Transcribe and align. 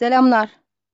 Selamlar. 0.00 0.50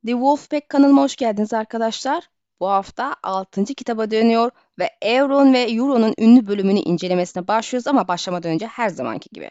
The 0.06 0.12
Wolfpack 0.12 0.68
kanalıma 0.68 1.02
hoş 1.02 1.16
geldiniz 1.16 1.52
arkadaşlar. 1.52 2.24
Bu 2.60 2.68
hafta 2.68 3.16
6. 3.22 3.64
kitaba 3.64 4.10
dönüyor 4.10 4.50
ve 4.78 4.90
Euron 5.02 5.52
ve 5.52 5.62
Euron'un 5.62 6.14
ünlü 6.18 6.46
bölümünü 6.46 6.78
incelemesine 6.78 7.48
başlıyoruz 7.48 7.86
ama 7.86 8.08
başlamadan 8.08 8.52
önce 8.52 8.66
her 8.66 8.88
zamanki 8.88 9.28
gibi. 9.32 9.50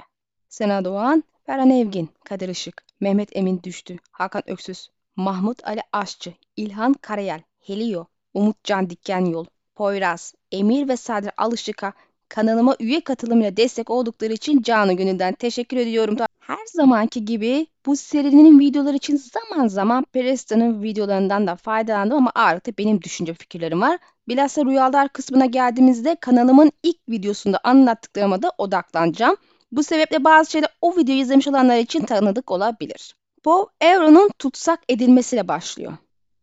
Sena 0.49 0.85
Doğan, 0.85 1.23
Ferhan 1.45 1.69
Evgin, 1.69 2.09
Kadir 2.25 2.49
Işık, 2.49 2.83
Mehmet 2.99 3.35
Emin 3.37 3.63
Düştü, 3.63 3.97
Hakan 4.11 4.49
Öksüz, 4.49 4.89
Mahmut 5.15 5.67
Ali 5.67 5.81
Aşçı, 5.91 6.33
İlhan 6.55 6.93
Karayel, 6.93 7.41
Helio, 7.59 8.05
Umut 8.33 8.63
Can 8.63 8.89
Dikkenyol, 8.89 9.45
Poyraz, 9.75 10.33
Emir 10.51 10.87
ve 10.87 10.97
Sadri 10.97 11.31
Alışık'a 11.37 11.93
kanalıma 12.29 12.75
üye 12.79 13.01
katılımıyla 13.01 13.57
destek 13.57 13.89
oldukları 13.89 14.33
için 14.33 14.61
canı 14.61 14.93
gönülden 14.93 15.33
teşekkür 15.33 15.77
ediyorum. 15.77 16.17
Her 16.39 16.65
zamanki 16.73 17.25
gibi 17.25 17.67
bu 17.85 17.95
serinin 17.95 18.59
videoları 18.59 18.95
için 18.95 19.17
zaman 19.17 19.67
zaman 19.67 20.05
Peresta'nın 20.13 20.83
videolarından 20.83 21.47
da 21.47 21.55
faydalandım 21.55 22.17
ama 22.17 22.31
ağırlıkta 22.35 22.71
benim 22.77 23.01
düşünce 23.01 23.33
fikirlerim 23.33 23.81
var. 23.81 23.97
Bilhassa 24.27 24.65
rüyalar 24.65 25.09
kısmına 25.09 25.45
geldiğimizde 25.45 26.15
kanalımın 26.21 26.71
ilk 26.83 26.97
videosunda 27.09 27.59
anlattıklarıma 27.63 28.41
da 28.41 28.51
odaklanacağım. 28.57 29.35
Bu 29.71 29.83
sebeple 29.83 30.23
bazı 30.23 30.51
şeyler 30.51 30.69
o 30.81 30.97
videoyu 30.97 31.21
izlemiş 31.21 31.47
olanlar 31.47 31.77
için 31.77 32.05
tanıdık 32.05 32.51
olabilir. 32.51 33.15
Bu 33.45 33.69
Euron'un 33.81 34.29
tutsak 34.39 34.79
edilmesiyle 34.89 35.47
başlıyor. 35.47 35.93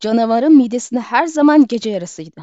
Canavarın 0.01 0.57
midesinde 0.57 1.01
her 1.01 1.27
zaman 1.27 1.67
gece 1.67 1.91
yarısıydı. 1.91 2.41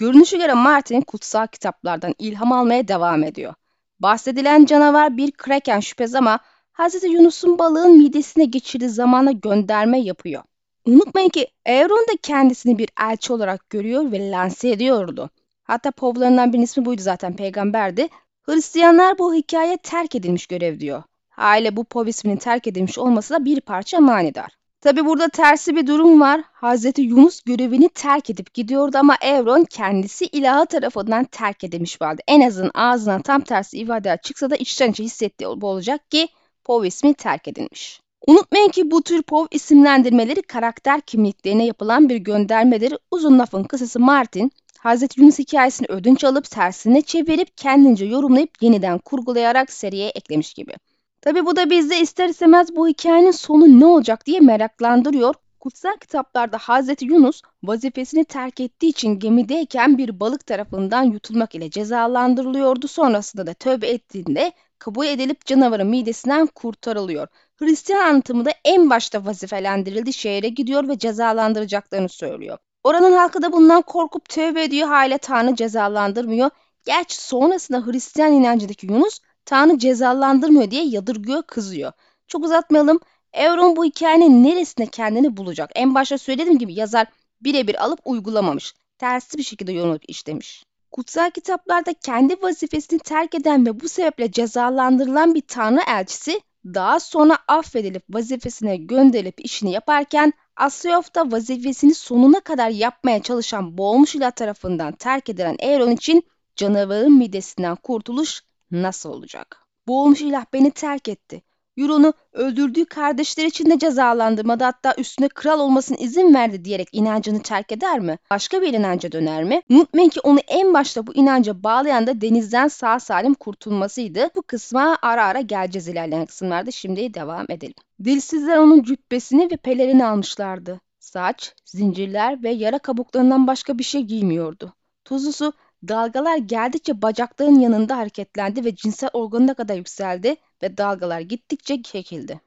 Görünüşe 0.00 0.36
göre 0.36 0.54
Martin 0.54 1.00
kutsal 1.00 1.46
kitaplardan 1.46 2.14
ilham 2.18 2.52
almaya 2.52 2.88
devam 2.88 3.24
ediyor. 3.24 3.54
Bahsedilen 3.98 4.64
canavar 4.64 5.16
bir 5.16 5.30
kraken 5.30 5.80
şüphesiz 5.80 6.14
ama 6.14 6.38
Hz. 6.72 7.04
Yunus'un 7.04 7.58
balığın 7.58 7.98
midesine 7.98 8.44
geçirdiği 8.44 8.88
zamana 8.88 9.32
gönderme 9.32 10.00
yapıyor. 10.00 10.42
Unutmayın 10.86 11.28
ki 11.28 11.46
Euron 11.66 12.06
da 12.12 12.12
kendisini 12.22 12.78
bir 12.78 12.88
elçi 13.00 13.32
olarak 13.32 13.70
görüyor 13.70 14.12
ve 14.12 14.30
lanse 14.30 14.70
ediyordu. 14.70 15.30
Hatta 15.64 15.90
povlarından 15.90 16.52
birinin 16.52 16.64
ismi 16.64 16.84
buydu 16.84 17.02
zaten 17.02 17.36
peygamberdi. 17.36 18.08
Hristiyanlar 18.42 19.18
bu 19.18 19.34
hikaye 19.34 19.76
terk 19.76 20.14
edilmiş 20.14 20.46
görev 20.46 20.80
diyor. 20.80 21.02
Aile 21.36 21.76
bu 21.76 21.84
pov 21.84 22.06
isminin 22.06 22.36
terk 22.36 22.66
edilmiş 22.66 22.98
olması 22.98 23.34
da 23.34 23.44
bir 23.44 23.60
parça 23.60 24.00
manidar. 24.00 24.59
Tabi 24.80 25.06
burada 25.06 25.28
tersi 25.28 25.76
bir 25.76 25.86
durum 25.86 26.20
var. 26.20 26.42
Hazreti 26.52 27.02
Yunus 27.02 27.40
görevini 27.42 27.88
terk 27.88 28.30
edip 28.30 28.54
gidiyordu 28.54 28.98
ama 28.98 29.16
Evron 29.20 29.64
kendisi 29.64 30.24
ilahı 30.24 30.66
tarafından 30.66 31.24
terk 31.24 31.64
edilmiş 31.64 32.02
vardı. 32.02 32.22
En 32.28 32.40
azından 32.40 32.70
ağzından 32.74 33.22
tam 33.22 33.40
tersi 33.40 33.78
ifadeler 33.78 34.22
çıksa 34.22 34.50
da 34.50 34.56
içten 34.56 34.90
içe 34.90 35.04
hissettiği 35.04 35.48
olacak 35.48 36.10
ki 36.10 36.28
POV 36.64 36.84
ismi 36.84 37.14
terk 37.14 37.48
edilmiş. 37.48 38.00
Unutmayın 38.26 38.68
ki 38.68 38.90
bu 38.90 39.02
tür 39.02 39.22
POV 39.22 39.46
isimlendirmeleri 39.50 40.42
karakter 40.42 41.00
kimliklerine 41.00 41.66
yapılan 41.66 42.08
bir 42.08 42.16
göndermedir. 42.16 42.94
Uzun 43.10 43.38
lafın 43.38 43.64
kısası 43.64 44.00
Martin, 44.00 44.52
Hazreti 44.78 45.20
Yunus 45.20 45.38
hikayesini 45.38 45.86
ödünç 45.90 46.24
alıp 46.24 46.50
tersine 46.50 47.02
çevirip 47.02 47.56
kendince 47.56 48.04
yorumlayıp 48.04 48.50
yeniden 48.60 48.98
kurgulayarak 48.98 49.72
seriye 49.72 50.08
eklemiş 50.08 50.54
gibi. 50.54 50.72
Tabi 51.20 51.46
bu 51.46 51.56
da 51.56 51.70
bizde 51.70 52.00
ister 52.00 52.28
istemez 52.28 52.76
bu 52.76 52.88
hikayenin 52.88 53.30
sonu 53.30 53.80
ne 53.80 53.86
olacak 53.86 54.26
diye 54.26 54.40
meraklandırıyor. 54.40 55.34
Kutsal 55.60 55.96
kitaplarda 56.00 56.58
Hazreti 56.58 57.04
Yunus 57.04 57.42
vazifesini 57.62 58.24
terk 58.24 58.60
ettiği 58.60 58.88
için 58.88 59.18
gemideyken 59.18 59.98
bir 59.98 60.20
balık 60.20 60.46
tarafından 60.46 61.02
yutulmak 61.02 61.54
ile 61.54 61.70
cezalandırılıyordu. 61.70 62.88
Sonrasında 62.88 63.46
da 63.46 63.54
tövbe 63.54 63.88
ettiğinde 63.88 64.52
kabul 64.78 65.06
edilip 65.06 65.46
canavarın 65.46 65.86
midesinden 65.86 66.46
kurtarılıyor. 66.46 67.28
Hristiyan 67.56 68.08
anlatımı 68.08 68.44
da 68.44 68.50
en 68.64 68.90
başta 68.90 69.26
vazifelendirildi 69.26 70.12
şehre 70.12 70.48
gidiyor 70.48 70.88
ve 70.88 70.98
cezalandıracaklarını 70.98 72.08
söylüyor. 72.08 72.58
Oranın 72.84 73.12
halkı 73.12 73.42
da 73.42 73.52
bundan 73.52 73.82
korkup 73.82 74.28
tövbe 74.28 74.64
ediyor 74.64 74.88
hala 74.88 75.18
Tanrı 75.18 75.54
cezalandırmıyor. 75.54 76.50
Gerçi 76.84 77.22
sonrasında 77.22 77.86
Hristiyan 77.86 78.32
inancındaki 78.32 78.86
Yunus 78.86 79.20
Tanrı 79.50 79.78
cezalandırmıyor 79.78 80.70
diye 80.70 80.84
yadırgıyor 80.84 81.42
kızıyor. 81.42 81.92
Çok 82.28 82.44
uzatmayalım. 82.44 83.00
Euron 83.32 83.76
bu 83.76 83.84
hikayenin 83.84 84.44
neresinde 84.44 84.86
kendini 84.86 85.36
bulacak? 85.36 85.70
En 85.74 85.94
başta 85.94 86.18
söylediğim 86.18 86.58
gibi 86.58 86.74
yazar 86.74 87.06
birebir 87.40 87.84
alıp 87.84 88.00
uygulamamış. 88.04 88.74
Tersi 88.98 89.38
bir 89.38 89.42
şekilde 89.42 89.72
yorumlayıp 89.72 90.02
işlemiş. 90.08 90.64
Kutsal 90.90 91.30
kitaplarda 91.30 91.94
kendi 91.94 92.42
vazifesini 92.42 92.98
terk 92.98 93.34
eden 93.34 93.66
ve 93.66 93.80
bu 93.80 93.88
sebeple 93.88 94.32
cezalandırılan 94.32 95.34
bir 95.34 95.40
tanrı 95.40 95.80
elçisi 95.88 96.40
daha 96.64 97.00
sonra 97.00 97.38
affedilip 97.48 98.02
vazifesine 98.10 98.76
gönderilip 98.76 99.44
işini 99.44 99.72
yaparken 99.72 100.32
Asyov 100.56 101.02
da 101.14 101.32
vazifesini 101.32 101.94
sonuna 101.94 102.40
kadar 102.40 102.68
yapmaya 102.68 103.22
çalışan 103.22 103.78
boğulmuş 103.78 104.14
ilah 104.14 104.30
tarafından 104.30 104.92
terk 104.92 105.28
edilen 105.28 105.56
Euron 105.58 105.90
için 105.90 106.22
canavarın 106.56 107.18
midesinden 107.18 107.76
kurtuluş 107.76 108.42
nasıl 108.70 109.10
olacak? 109.10 109.66
Boğulmuş 109.88 110.20
ilah 110.20 110.44
beni 110.52 110.70
terk 110.70 111.08
etti. 111.08 111.42
Euron'u 111.76 112.12
öldürdüğü 112.32 112.84
kardeşler 112.84 113.44
için 113.44 113.70
de 113.70 113.78
cezalandırmadı 113.78 114.64
hatta 114.64 114.94
üstüne 114.98 115.28
kral 115.28 115.60
olmasına 115.60 115.96
izin 115.96 116.34
verdi 116.34 116.64
diyerek 116.64 116.88
inancını 116.92 117.42
terk 117.42 117.72
eder 117.72 118.00
mi? 118.00 118.18
Başka 118.30 118.62
bir 118.62 118.72
inanca 118.72 119.12
döner 119.12 119.44
mi? 119.44 119.62
Unutmayın 119.70 120.08
ki 120.08 120.20
onu 120.20 120.38
en 120.48 120.74
başta 120.74 121.06
bu 121.06 121.14
inanca 121.14 121.62
bağlayan 121.62 122.06
da 122.06 122.20
denizden 122.20 122.68
sağ 122.68 123.00
salim 123.00 123.34
kurtulmasıydı. 123.34 124.28
Bu 124.36 124.42
kısma 124.42 124.98
ara 125.02 125.24
ara 125.24 125.40
geleceğiz 125.40 125.88
ilerleyen 125.88 126.26
kısımlarda. 126.26 126.70
Şimdi 126.70 127.14
devam 127.14 127.46
edelim. 127.48 127.74
Dilsizler 128.04 128.56
onun 128.56 128.82
cübbesini 128.82 129.50
ve 129.52 129.56
pelerini 129.56 130.06
almışlardı. 130.06 130.80
Saç, 130.98 131.54
zincirler 131.64 132.42
ve 132.42 132.50
yara 132.50 132.78
kabuklarından 132.78 133.46
başka 133.46 133.78
bir 133.78 133.84
şey 133.84 134.02
giymiyordu. 134.02 134.72
Tuzlusu 135.04 135.52
Dalgalar 135.88 136.36
geldikçe 136.36 137.02
bacakların 137.02 137.60
yanında 137.60 137.96
hareketlendi 137.96 138.64
ve 138.64 138.74
cinsel 138.74 139.10
organına 139.12 139.54
kadar 139.54 139.76
yükseldi 139.76 140.36
ve 140.62 140.76
dalgalar 140.76 141.20
gittikçe 141.20 141.82
çekildi. 141.82 142.40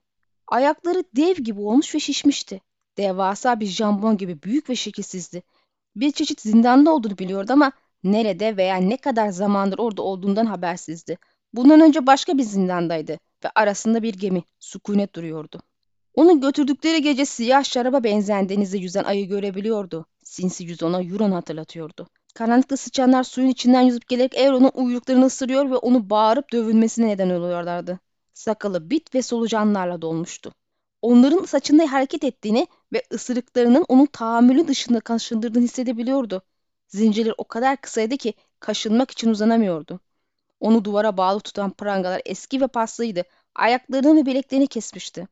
Ayakları 0.48 1.04
dev 1.16 1.36
gibi 1.36 1.62
olmuş 1.62 1.96
ve 1.96 2.00
şişmişti. 2.00 2.62
Devasa 2.98 3.60
bir 3.60 3.66
jambon 3.66 4.18
gibi 4.18 4.44
büyük 4.44 4.70
ve 4.70 4.76
şekilsizdi. 4.76 5.44
Bir 5.96 6.12
çeşit 6.12 6.42
zindanda 6.42 6.92
olduğunu 6.94 7.18
biliyordu 7.18 7.54
ama 7.54 7.72
nerede 8.04 8.58
veya 8.58 8.76
ne 8.76 8.98
kadar 8.98 9.30
zamandır 9.30 9.80
orada 9.80 10.02
olduğundan 10.02 10.46
habersizdi. 10.46 11.18
Bundan 11.54 11.82
önce 11.82 12.08
başka 12.08 12.38
bir 12.38 12.44
zindandaydı 12.44 13.20
ve 13.46 13.50
arasında 13.56 14.04
bir 14.04 14.14
gemi, 14.14 14.44
sükunet 14.60 15.16
duruyordu. 15.16 15.62
Onu 16.16 16.42
götürdükleri 16.42 17.02
gece 17.02 17.26
siyah 17.26 17.64
şaraba 17.64 18.04
benzeyen 18.04 18.50
denizde 18.50 18.78
yüzen 18.78 19.04
ayı 19.04 19.28
görebiliyordu. 19.28 20.06
Sinsi 20.24 20.64
yüz 20.64 20.84
ona 20.84 21.02
Euron 21.02 21.32
hatırlatıyordu. 21.32 22.08
Karanlıkta 22.34 22.78
sıçanlar 22.78 23.24
suyun 23.24 23.50
içinden 23.50 23.82
yüzüp 23.82 24.08
gelerek 24.08 24.38
Euron'un 24.38 24.72
uyluklarını 24.74 25.26
ısırıyor 25.26 25.72
ve 25.72 25.76
onu 25.76 26.10
bağırıp 26.10 26.52
dövülmesine 26.52 27.08
neden 27.08 27.30
oluyorlardı. 27.30 28.00
Sakalı 28.34 28.90
bit 28.90 29.16
ve 29.16 29.22
solucanlarla 29.22 30.02
dolmuştu. 30.02 30.54
Onların 31.02 31.46
saçında 31.46 31.92
hareket 31.92 32.24
ettiğini 32.24 32.68
ve 32.94 33.04
ısırıklarının 33.14 33.86
onun 33.88 34.06
tahammülü 34.06 34.68
dışında 34.68 35.00
kaşındırdığını 35.00 35.64
hissedebiliyordu. 35.64 36.42
Zincirleri 36.88 37.34
o 37.38 37.44
kadar 37.44 37.82
kısaydı 37.82 38.18
ki 38.18 38.34
kaşınmak 38.60 39.12
için 39.12 39.30
uzanamıyordu. 39.30 40.00
Onu 40.60 40.86
duvara 40.86 41.18
bağlı 41.18 41.40
tutan 41.40 41.72
prangalar 41.72 42.22
eski 42.26 42.62
ve 42.62 42.68
paslıydı. 42.68 43.24
Ayaklarını 43.56 44.16
ve 44.16 44.26
bileklerini 44.26 44.68
kesmişti. 44.68 45.28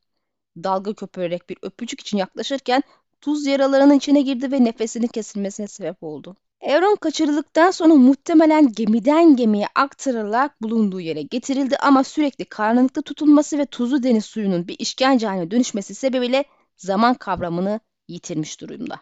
Dalga 0.57 0.93
köpürerek 0.93 1.49
bir 1.49 1.57
öpücük 1.61 2.01
için 2.01 2.17
yaklaşırken 2.17 2.83
tuz 3.21 3.45
yaralarının 3.45 3.93
içine 3.93 4.21
girdi 4.21 4.51
ve 4.51 4.63
nefesinin 4.63 5.07
kesilmesine 5.07 5.67
sebep 5.67 6.03
oldu. 6.03 6.35
Euron 6.61 6.95
kaçırıldıktan 6.95 7.71
sonra 7.71 7.95
muhtemelen 7.95 8.71
gemiden 8.71 9.35
gemiye 9.35 9.67
aktarılarak 9.75 10.61
bulunduğu 10.61 10.99
yere 10.99 11.21
getirildi 11.21 11.77
ama 11.77 12.03
sürekli 12.03 12.45
karanlıkta 12.45 13.01
tutulması 13.01 13.57
ve 13.57 13.65
tuzlu 13.65 14.03
deniz 14.03 14.25
suyunun 14.25 14.67
bir 14.67 14.75
işkence 14.79 15.27
haline 15.27 15.51
dönüşmesi 15.51 15.95
sebebiyle 15.95 16.45
zaman 16.77 17.13
kavramını 17.13 17.79
yitirmiş 18.07 18.61
durumda. 18.61 18.99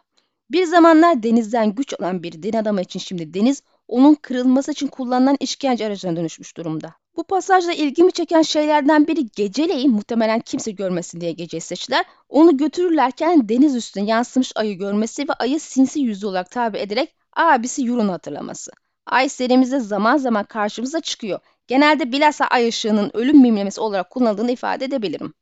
Bir 0.52 0.66
zamanlar 0.66 1.24
denizden 1.24 1.76
güç 1.76 1.94
alan 2.00 2.24
bir 2.24 2.44
din 2.44 2.54
adamı 2.54 2.82
için 2.82 3.00
şimdi 3.00 3.34
deniz 3.34 3.64
onun 3.88 4.16
kırılması 4.16 4.72
için 4.72 4.88
kullanılan 4.88 5.38
işkence 5.40 5.86
aracına 5.86 6.16
dönüşmüş 6.16 6.58
durumda. 6.58 6.96
Bu 7.16 7.24
pasajda 7.24 7.74
ilgimi 7.74 8.12
çeken 8.12 8.42
şeylerden 8.42 9.08
biri 9.08 9.28
geceleyin 9.36 9.92
muhtemelen 9.92 10.40
kimse 10.40 10.72
görmesin 10.72 11.22
diye 11.22 11.32
gece 11.32 11.60
seçtiler. 11.60 12.06
Onu 12.30 12.58
götürürlerken 12.58 13.50
deniz 13.50 13.76
üstüne 13.76 14.06
yansımış 14.06 14.52
ayı 14.56 14.78
görmesi 14.78 15.30
ve 15.30 15.34
ayı 15.34 15.60
sinsi 15.60 16.00
yüzlü 16.00 16.28
olarak 16.28 16.52
tabi 16.52 16.78
ederek 16.78 17.19
abisi 17.40 17.82
Yurun 17.82 18.10
hatırlaması. 18.10 18.72
Ay 19.06 19.30
serimizde 19.30 19.80
zaman 19.80 20.18
zaman 20.18 20.44
karşımıza 20.44 21.00
çıkıyor. 21.02 21.40
Genelde 21.68 22.12
bilhassa 22.12 22.46
ay 22.46 22.68
ışığının 22.68 23.12
ölüm 23.14 23.42
mimlemesi 23.42 23.82
olarak 23.82 24.10
kullanıldığını 24.10 24.52
ifade 24.52 24.86
edebilirim. 24.86 25.34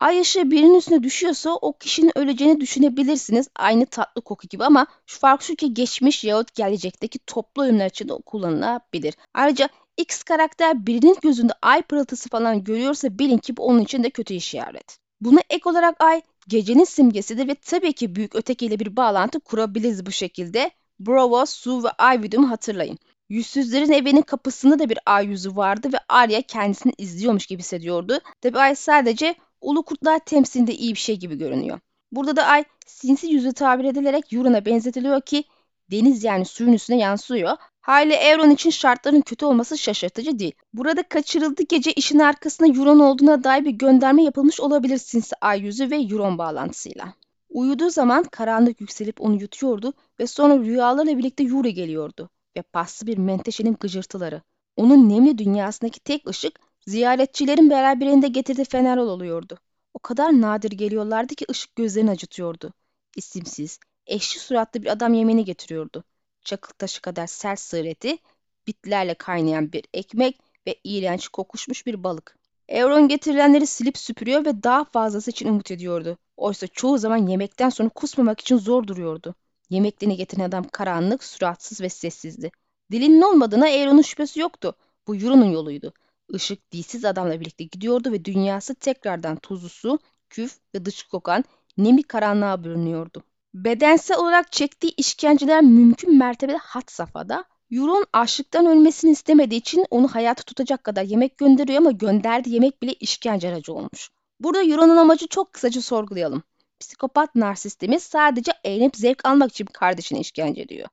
Ay 0.00 0.20
ışığı 0.20 0.50
birinin 0.50 0.74
üstüne 0.74 1.02
düşüyorsa 1.02 1.50
o 1.50 1.78
kişinin 1.78 2.18
öleceğini 2.18 2.60
düşünebilirsiniz. 2.60 3.48
Aynı 3.56 3.86
tatlı 3.86 4.20
koku 4.20 4.48
gibi 4.48 4.64
ama 4.64 4.86
şu 5.06 5.20
fark 5.20 5.42
şu 5.42 5.56
ki 5.56 5.74
geçmiş 5.74 6.24
yahut 6.24 6.54
gelecekteki 6.54 7.18
toplu 7.18 7.62
ölümler 7.64 7.90
için 7.90 8.08
de 8.08 8.12
kullanılabilir. 8.26 9.14
Ayrıca 9.34 9.68
X 9.96 10.22
karakter 10.22 10.86
birinin 10.86 11.16
gözünde 11.22 11.52
ay 11.62 11.82
pırıltısı 11.82 12.28
falan 12.28 12.64
görüyorsa 12.64 13.18
bilin 13.18 13.38
ki 13.38 13.56
bu 13.56 13.66
onun 13.66 13.80
için 13.80 14.02
de 14.02 14.10
kötü 14.10 14.34
işaret. 14.34 14.98
Buna 15.20 15.40
ek 15.50 15.68
olarak 15.68 16.00
ay 16.00 16.22
gecenin 16.48 16.84
simgesidir 16.84 17.48
ve 17.48 17.54
tabii 17.54 17.92
ki 17.92 18.14
büyük 18.14 18.34
ötekiyle 18.34 18.78
bir 18.78 18.96
bağlantı 18.96 19.40
kurabiliriz 19.40 20.06
bu 20.06 20.12
şekilde. 20.12 20.70
Bravo, 21.00 21.46
Sue 21.46 21.82
ve 21.82 21.90
Ay 21.98 22.22
videomu 22.22 22.50
hatırlayın. 22.50 22.98
Yüzsüzlerin 23.28 23.92
evinin 23.92 24.22
kapısında 24.22 24.78
da 24.78 24.88
bir 24.88 24.98
ay 25.06 25.26
yüzü 25.26 25.56
vardı 25.56 25.92
ve 25.92 25.96
Arya 26.08 26.42
kendisini 26.42 26.92
izliyormuş 26.98 27.46
gibi 27.46 27.60
hissediyordu. 27.60 28.18
Tabi 28.40 28.58
ay 28.58 28.74
sadece 28.74 29.34
ulu 29.60 29.82
kurtlar 29.82 30.18
temsilinde 30.18 30.74
iyi 30.74 30.94
bir 30.94 30.98
şey 30.98 31.16
gibi 31.16 31.38
görünüyor. 31.38 31.80
Burada 32.12 32.36
da 32.36 32.44
ay 32.44 32.64
sinsi 32.86 33.26
yüzü 33.26 33.52
tabir 33.52 33.84
edilerek 33.84 34.32
Euron'a 34.32 34.64
benzetiliyor 34.64 35.20
ki 35.20 35.44
deniz 35.90 36.24
yani 36.24 36.44
suyun 36.44 36.72
üstüne 36.72 36.98
yansıyor. 36.98 37.56
Hali 37.80 38.12
Euron 38.12 38.50
için 38.50 38.70
şartların 38.70 39.20
kötü 39.20 39.46
olması 39.46 39.78
şaşırtıcı 39.78 40.38
değil. 40.38 40.52
Burada 40.72 41.02
kaçırıldı 41.02 41.62
gece 41.62 41.92
işin 41.92 42.18
arkasında 42.18 42.68
Euron 42.68 42.98
olduğuna 42.98 43.44
dair 43.44 43.64
bir 43.64 43.70
gönderme 43.70 44.22
yapılmış 44.22 44.60
olabilir 44.60 44.98
sinsi 44.98 45.36
ay 45.40 45.60
yüzü 45.60 45.90
ve 45.90 45.96
Euron 45.96 46.38
bağlantısıyla. 46.38 47.14
Uyuduğu 47.50 47.90
zaman 47.90 48.24
karanlık 48.24 48.80
yükselip 48.80 49.20
onu 49.20 49.40
yutuyordu 49.40 49.92
ve 50.20 50.26
sonra 50.26 50.58
rüyalarla 50.58 51.18
birlikte 51.18 51.44
Yuri 51.44 51.74
geliyordu 51.74 52.30
ve 52.56 52.62
paslı 52.62 53.06
bir 53.06 53.18
menteşenin 53.18 53.76
gıcırtıları. 53.80 54.42
Onun 54.76 55.08
nemli 55.08 55.38
dünyasındaki 55.38 56.00
tek 56.00 56.28
ışık 56.28 56.60
ziyaretçilerin 56.86 57.70
beraberinde 57.70 58.28
getirdiği 58.28 58.64
fener 58.64 58.96
oluyordu. 58.96 59.58
O 59.94 59.98
kadar 59.98 60.40
nadir 60.40 60.70
geliyorlardı 60.70 61.34
ki 61.34 61.46
ışık 61.50 61.76
gözlerini 61.76 62.10
acıtıyordu. 62.10 62.72
İsimsiz, 63.16 63.78
eşli 64.06 64.40
suratlı 64.40 64.82
bir 64.82 64.92
adam 64.92 65.14
yemeğini 65.14 65.44
getiriyordu. 65.44 66.04
Çakıl 66.44 66.72
taşı 66.78 67.02
kadar 67.02 67.26
sert 67.26 67.60
sığır 67.60 67.84
eti, 67.84 68.18
bitlerle 68.66 69.14
kaynayan 69.14 69.72
bir 69.72 69.84
ekmek 69.94 70.40
ve 70.66 70.76
iğrenç 70.84 71.28
kokuşmuş 71.28 71.86
bir 71.86 72.04
balık. 72.04 72.39
Euron 72.70 73.08
getirilenleri 73.08 73.66
silip 73.66 73.98
süpürüyor 73.98 74.44
ve 74.44 74.62
daha 74.62 74.84
fazlası 74.84 75.30
için 75.30 75.48
umut 75.48 75.70
ediyordu. 75.70 76.18
Oysa 76.36 76.66
çoğu 76.66 76.98
zaman 76.98 77.26
yemekten 77.26 77.68
sonra 77.68 77.88
kusmamak 77.88 78.40
için 78.40 78.56
zor 78.56 78.86
duruyordu. 78.86 79.34
Yemeklerini 79.70 80.16
getiren 80.16 80.44
adam 80.44 80.64
karanlık, 80.72 81.24
suratsız 81.24 81.80
ve 81.80 81.88
sessizdi. 81.88 82.50
Dilinin 82.92 83.22
olmadığına 83.22 83.68
Euron'un 83.68 84.02
şüphesi 84.02 84.40
yoktu. 84.40 84.74
Bu 85.06 85.16
Euron'un 85.16 85.50
yoluydu. 85.50 85.92
Işık 86.32 86.72
dilsiz 86.72 87.04
adamla 87.04 87.40
birlikte 87.40 87.64
gidiyordu 87.64 88.12
ve 88.12 88.24
dünyası 88.24 88.74
tekrardan 88.74 89.36
tuzlu 89.36 89.68
su, 89.68 89.98
küf 90.30 90.58
ve 90.74 90.84
dışkı 90.84 91.10
kokan 91.10 91.44
nemi 91.78 92.02
karanlığa 92.02 92.64
bürünüyordu. 92.64 93.22
Bedensel 93.54 94.18
olarak 94.18 94.52
çektiği 94.52 94.94
işkenceler 94.96 95.62
mümkün 95.62 96.18
mertebede 96.18 96.56
hat 96.56 96.90
safhada. 96.90 97.44
Euron 97.70 98.06
açlıktan 98.12 98.66
ölmesini 98.66 99.10
istemediği 99.10 99.56
için 99.56 99.84
onu 99.90 100.08
hayata 100.08 100.42
tutacak 100.42 100.84
kadar 100.84 101.02
yemek 101.02 101.38
gönderiyor 101.38 101.78
ama 101.78 101.90
gönderdiği 101.90 102.54
yemek 102.54 102.82
bile 102.82 102.92
işkence 102.92 103.48
aracı 103.48 103.72
olmuş. 103.72 104.10
Burada 104.40 104.62
Euron'un 104.62 104.96
amacı 104.96 105.26
çok 105.26 105.52
kısaca 105.52 105.80
sorgulayalım. 105.80 106.42
Psikopat 106.80 107.34
narsistimiz 107.34 108.02
sadece 108.02 108.52
eğlenip 108.64 108.96
zevk 108.96 109.24
almak 109.24 109.50
için 109.50 109.64
kardeşini 109.64 110.20
işkence 110.20 110.62
ediyor. 110.62 110.88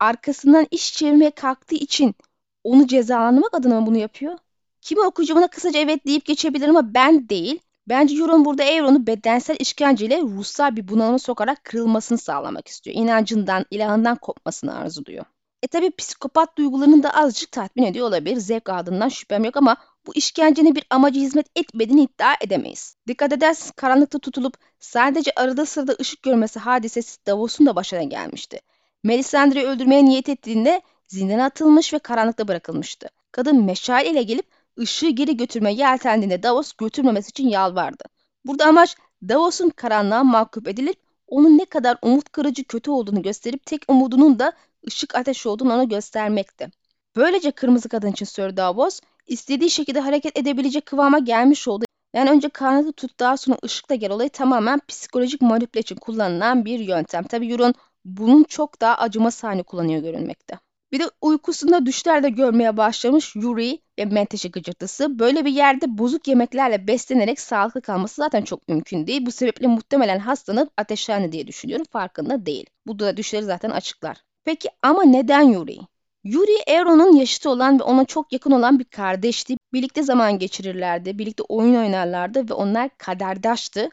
Arkasından 0.00 0.66
iş 0.70 0.94
çevirmeye 0.94 1.30
kalktığı 1.30 1.74
için 1.74 2.14
onu 2.64 2.86
cezalandırmak 2.86 3.54
adına 3.54 3.80
mı 3.80 3.86
bunu 3.86 3.96
yapıyor? 3.96 4.38
Kimi 4.80 5.00
okuyucu 5.00 5.36
buna 5.36 5.48
kısaca 5.48 5.80
evet 5.80 6.06
deyip 6.06 6.24
geçebilir 6.24 6.68
ama 6.68 6.94
ben 6.94 7.28
değil. 7.28 7.60
Bence 7.88 8.16
Euron 8.16 8.44
burada 8.44 8.64
Euron'u 8.64 9.06
bedensel 9.06 9.56
işkenceyle 9.58 10.22
ruhsal 10.22 10.76
bir 10.76 10.88
bunalıma 10.88 11.18
sokarak 11.18 11.64
kırılmasını 11.64 12.18
sağlamak 12.18 12.68
istiyor. 12.68 12.96
İnancından, 12.96 13.64
ilahından 13.70 14.16
kopmasını 14.16 14.78
arzuluyor. 14.78 15.24
E 15.62 15.66
tabi 15.66 15.90
psikopat 15.90 16.58
duygularını 16.58 17.02
da 17.02 17.10
azıcık 17.10 17.52
tatmin 17.52 17.84
ediyor 17.84 18.08
olabilir. 18.08 18.36
Zevk 18.36 18.68
aldığından 18.68 19.08
şüphem 19.08 19.44
yok 19.44 19.56
ama 19.56 19.76
bu 20.06 20.14
işkencenin 20.14 20.74
bir 20.74 20.84
amacı 20.90 21.20
hizmet 21.20 21.46
etmediğini 21.56 22.02
iddia 22.02 22.34
edemeyiz. 22.40 22.96
Dikkat 23.08 23.32
ederseniz 23.32 23.70
karanlıkta 23.70 24.18
tutulup 24.18 24.54
sadece 24.80 25.32
arada 25.36 25.66
sırada 25.66 25.96
ışık 26.00 26.22
görmesi 26.22 26.58
hadisesi 26.58 27.26
Davos'un 27.26 27.66
da 27.66 27.76
başına 27.76 28.02
gelmişti. 28.02 28.60
Melisandre'yi 29.04 29.66
öldürmeye 29.66 30.04
niyet 30.04 30.28
ettiğinde 30.28 30.82
zindana 31.06 31.44
atılmış 31.44 31.94
ve 31.94 31.98
karanlıkta 31.98 32.48
bırakılmıştı. 32.48 33.08
Kadın 33.32 33.64
meşale 33.64 34.10
ile 34.10 34.22
gelip 34.22 34.46
ışığı 34.78 35.08
geri 35.08 35.36
götürmeye 35.36 35.76
yeltendiğinde 35.76 36.42
Davos 36.42 36.72
götürmemesi 36.72 37.30
için 37.30 37.48
yalvardı. 37.48 38.04
Burada 38.44 38.66
amaç 38.66 38.96
Davos'un 39.28 39.68
karanlığa 39.68 40.24
mahkup 40.24 40.68
edilip 40.68 40.96
onun 41.26 41.58
ne 41.58 41.64
kadar 41.64 41.98
umut 42.02 42.32
kırıcı 42.32 42.64
kötü 42.64 42.90
olduğunu 42.90 43.22
gösterip 43.22 43.66
tek 43.66 43.82
umudunun 43.88 44.38
da 44.38 44.52
ışık 44.88 45.14
ateş 45.14 45.46
olduğunu 45.46 45.74
ona 45.74 45.84
göstermekti. 45.84 46.70
Böylece 47.16 47.50
kırmızı 47.50 47.88
kadın 47.88 48.10
için 48.12 48.24
Sir 48.24 48.56
Davos 48.56 49.00
istediği 49.26 49.70
şekilde 49.70 50.00
hareket 50.00 50.38
edebilecek 50.38 50.86
kıvama 50.86 51.18
gelmiş 51.18 51.68
oldu. 51.68 51.84
Yani 52.14 52.30
önce 52.30 52.48
karanlık 52.48 52.96
tut 52.96 53.20
daha 53.20 53.36
sonra 53.36 53.58
ışıkla 53.64 53.94
gel 53.94 54.10
olayı 54.10 54.30
tamamen 54.30 54.80
psikolojik 54.88 55.42
manipüle 55.42 55.80
için 55.80 55.96
kullanılan 55.96 56.64
bir 56.64 56.78
yöntem. 56.78 57.24
Tabi 57.24 57.52
Euron 57.52 57.74
bunun 58.04 58.44
çok 58.44 58.80
daha 58.80 58.94
acımasız 58.94 59.44
halini 59.44 59.62
kullanıyor 59.62 60.02
görünmekte. 60.02 60.58
Bir 60.92 61.00
de 61.00 61.10
uykusunda 61.20 61.86
düşler 61.86 62.22
görmeye 62.22 62.76
başlamış 62.76 63.36
Yuri 63.36 63.78
ve 63.98 64.04
menteşe 64.04 64.48
gıcırtısı. 64.48 65.18
Böyle 65.18 65.44
bir 65.44 65.52
yerde 65.52 65.98
bozuk 65.98 66.28
yemeklerle 66.28 66.86
beslenerek 66.86 67.40
sağlıklı 67.40 67.82
kalması 67.82 68.14
zaten 68.14 68.42
çok 68.42 68.68
mümkün 68.68 69.06
değil. 69.06 69.26
Bu 69.26 69.30
sebeple 69.30 69.66
muhtemelen 69.66 70.18
hastanın 70.18 70.70
ateşlendi 70.76 71.32
diye 71.32 71.46
düşünüyorum. 71.46 71.86
Farkında 71.90 72.46
değil. 72.46 72.66
Bu 72.86 72.98
da 72.98 73.16
düşleri 73.16 73.42
zaten 73.42 73.70
açıklar. 73.70 74.16
Peki 74.46 74.68
ama 74.82 75.04
neden 75.04 75.42
Yuri? 75.42 75.78
Yuri 76.24 76.64
Aeron'un 76.68 77.16
yaşıtı 77.16 77.50
olan 77.50 77.78
ve 77.78 77.82
ona 77.82 78.04
çok 78.04 78.32
yakın 78.32 78.50
olan 78.50 78.78
bir 78.78 78.84
kardeşti. 78.84 79.56
Birlikte 79.72 80.02
zaman 80.02 80.38
geçirirlerdi, 80.38 81.18
birlikte 81.18 81.42
oyun 81.42 81.74
oynarlardı 81.74 82.48
ve 82.48 82.54
onlar 82.54 82.90
kaderdaştı. 82.98 83.88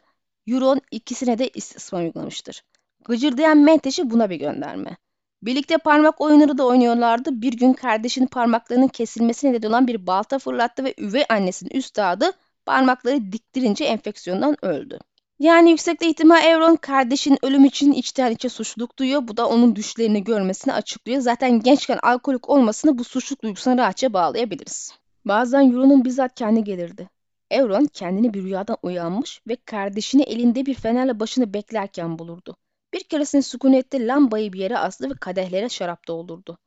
Euron 0.46 0.80
ikisine 0.90 1.38
de 1.38 1.48
istismar 1.48 2.02
uygulamıştır. 2.02 2.62
Gıcırdayan 3.04 3.58
Menteş'i 3.58 4.10
buna 4.10 4.30
bir 4.30 4.36
gönderme. 4.36 4.96
Birlikte 5.42 5.78
parmak 5.78 6.20
oyunları 6.20 6.58
da 6.58 6.66
oynuyorlardı. 6.66 7.42
Bir 7.42 7.52
gün 7.52 7.72
kardeşinin 7.72 8.26
parmaklarının 8.26 8.88
kesilmesine 8.88 9.52
neden 9.52 9.68
olan 9.68 9.86
bir 9.86 10.06
balta 10.06 10.38
fırlattı 10.38 10.84
ve 10.84 10.94
üvey 10.98 11.24
annesinin 11.28 11.70
üstadı 11.70 12.32
parmakları 12.66 13.32
diktirince 13.32 13.84
enfeksiyondan 13.84 14.64
öldü. 14.64 14.98
Yani 15.38 15.70
yüksekte 15.70 16.08
ihtimal 16.08 16.44
Evron 16.44 16.76
kardeşinin 16.76 17.38
ölüm 17.42 17.64
için 17.64 17.92
içten 17.92 18.30
içe 18.30 18.48
suçluluk 18.48 18.98
duyuyor. 18.98 19.28
Bu 19.28 19.36
da 19.36 19.48
onun 19.48 19.76
düşlerini 19.76 20.24
görmesini 20.24 20.74
açıklıyor. 20.74 21.20
Zaten 21.20 21.60
gençken 21.60 21.98
alkolik 22.02 22.48
olmasını 22.48 22.98
bu 22.98 23.04
suçluluk 23.04 23.42
duygusuna 23.42 23.76
rahatça 23.76 24.12
bağlayabiliriz. 24.12 24.92
Bazen 25.24 25.72
Euron'un 25.72 26.04
bizzat 26.04 26.34
kendi 26.34 26.64
gelirdi. 26.64 27.08
Euron 27.50 27.84
kendini 27.84 28.34
bir 28.34 28.42
rüyadan 28.42 28.76
uyanmış 28.82 29.40
ve 29.48 29.56
kardeşini 29.56 30.22
elinde 30.22 30.66
bir 30.66 30.74
fenerle 30.74 31.20
başını 31.20 31.54
beklerken 31.54 32.18
bulurdu. 32.18 32.56
Bir 32.92 33.04
keresinde 33.04 33.42
sükunette 33.42 34.06
lambayı 34.06 34.52
bir 34.52 34.58
yere 34.58 34.78
astı 34.78 35.10
ve 35.10 35.14
kadehlere 35.14 35.68
şarap 35.68 36.08
doldurdu. 36.08 36.58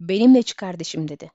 Benimle 0.00 0.38
iç 0.38 0.56
kardeşim 0.56 1.08
dedi. 1.08 1.30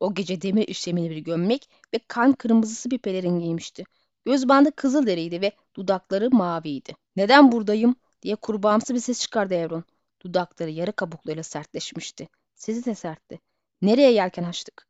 O 0.00 0.14
gece 0.14 0.42
demir 0.42 0.68
işlemeli 0.68 1.10
bir 1.10 1.18
gömlek 1.18 1.70
ve 1.94 1.98
kan 2.08 2.32
kırmızısı 2.32 2.90
bir 2.90 2.98
pelerin 2.98 3.40
giymişti. 3.40 3.84
Göz 4.24 4.48
bandı 4.48 4.72
kızıl 4.72 5.06
deriydi 5.06 5.40
ve 5.40 5.52
dudakları 5.76 6.30
maviydi. 6.30 6.96
Neden 7.16 7.52
buradayım 7.52 7.96
diye 8.22 8.36
kurbağamsı 8.36 8.94
bir 8.94 9.00
ses 9.00 9.20
çıkardı 9.20 9.54
Evron. 9.54 9.84
Dudakları 10.22 10.70
yarı 10.70 10.92
kabuklarıyla 10.92 11.42
sertleşmişti. 11.42 12.28
Sesi 12.54 12.84
de 12.84 12.94
sertti. 12.94 13.40
Nereye 13.82 14.12
yelken 14.12 14.44
açtık? 14.44 14.86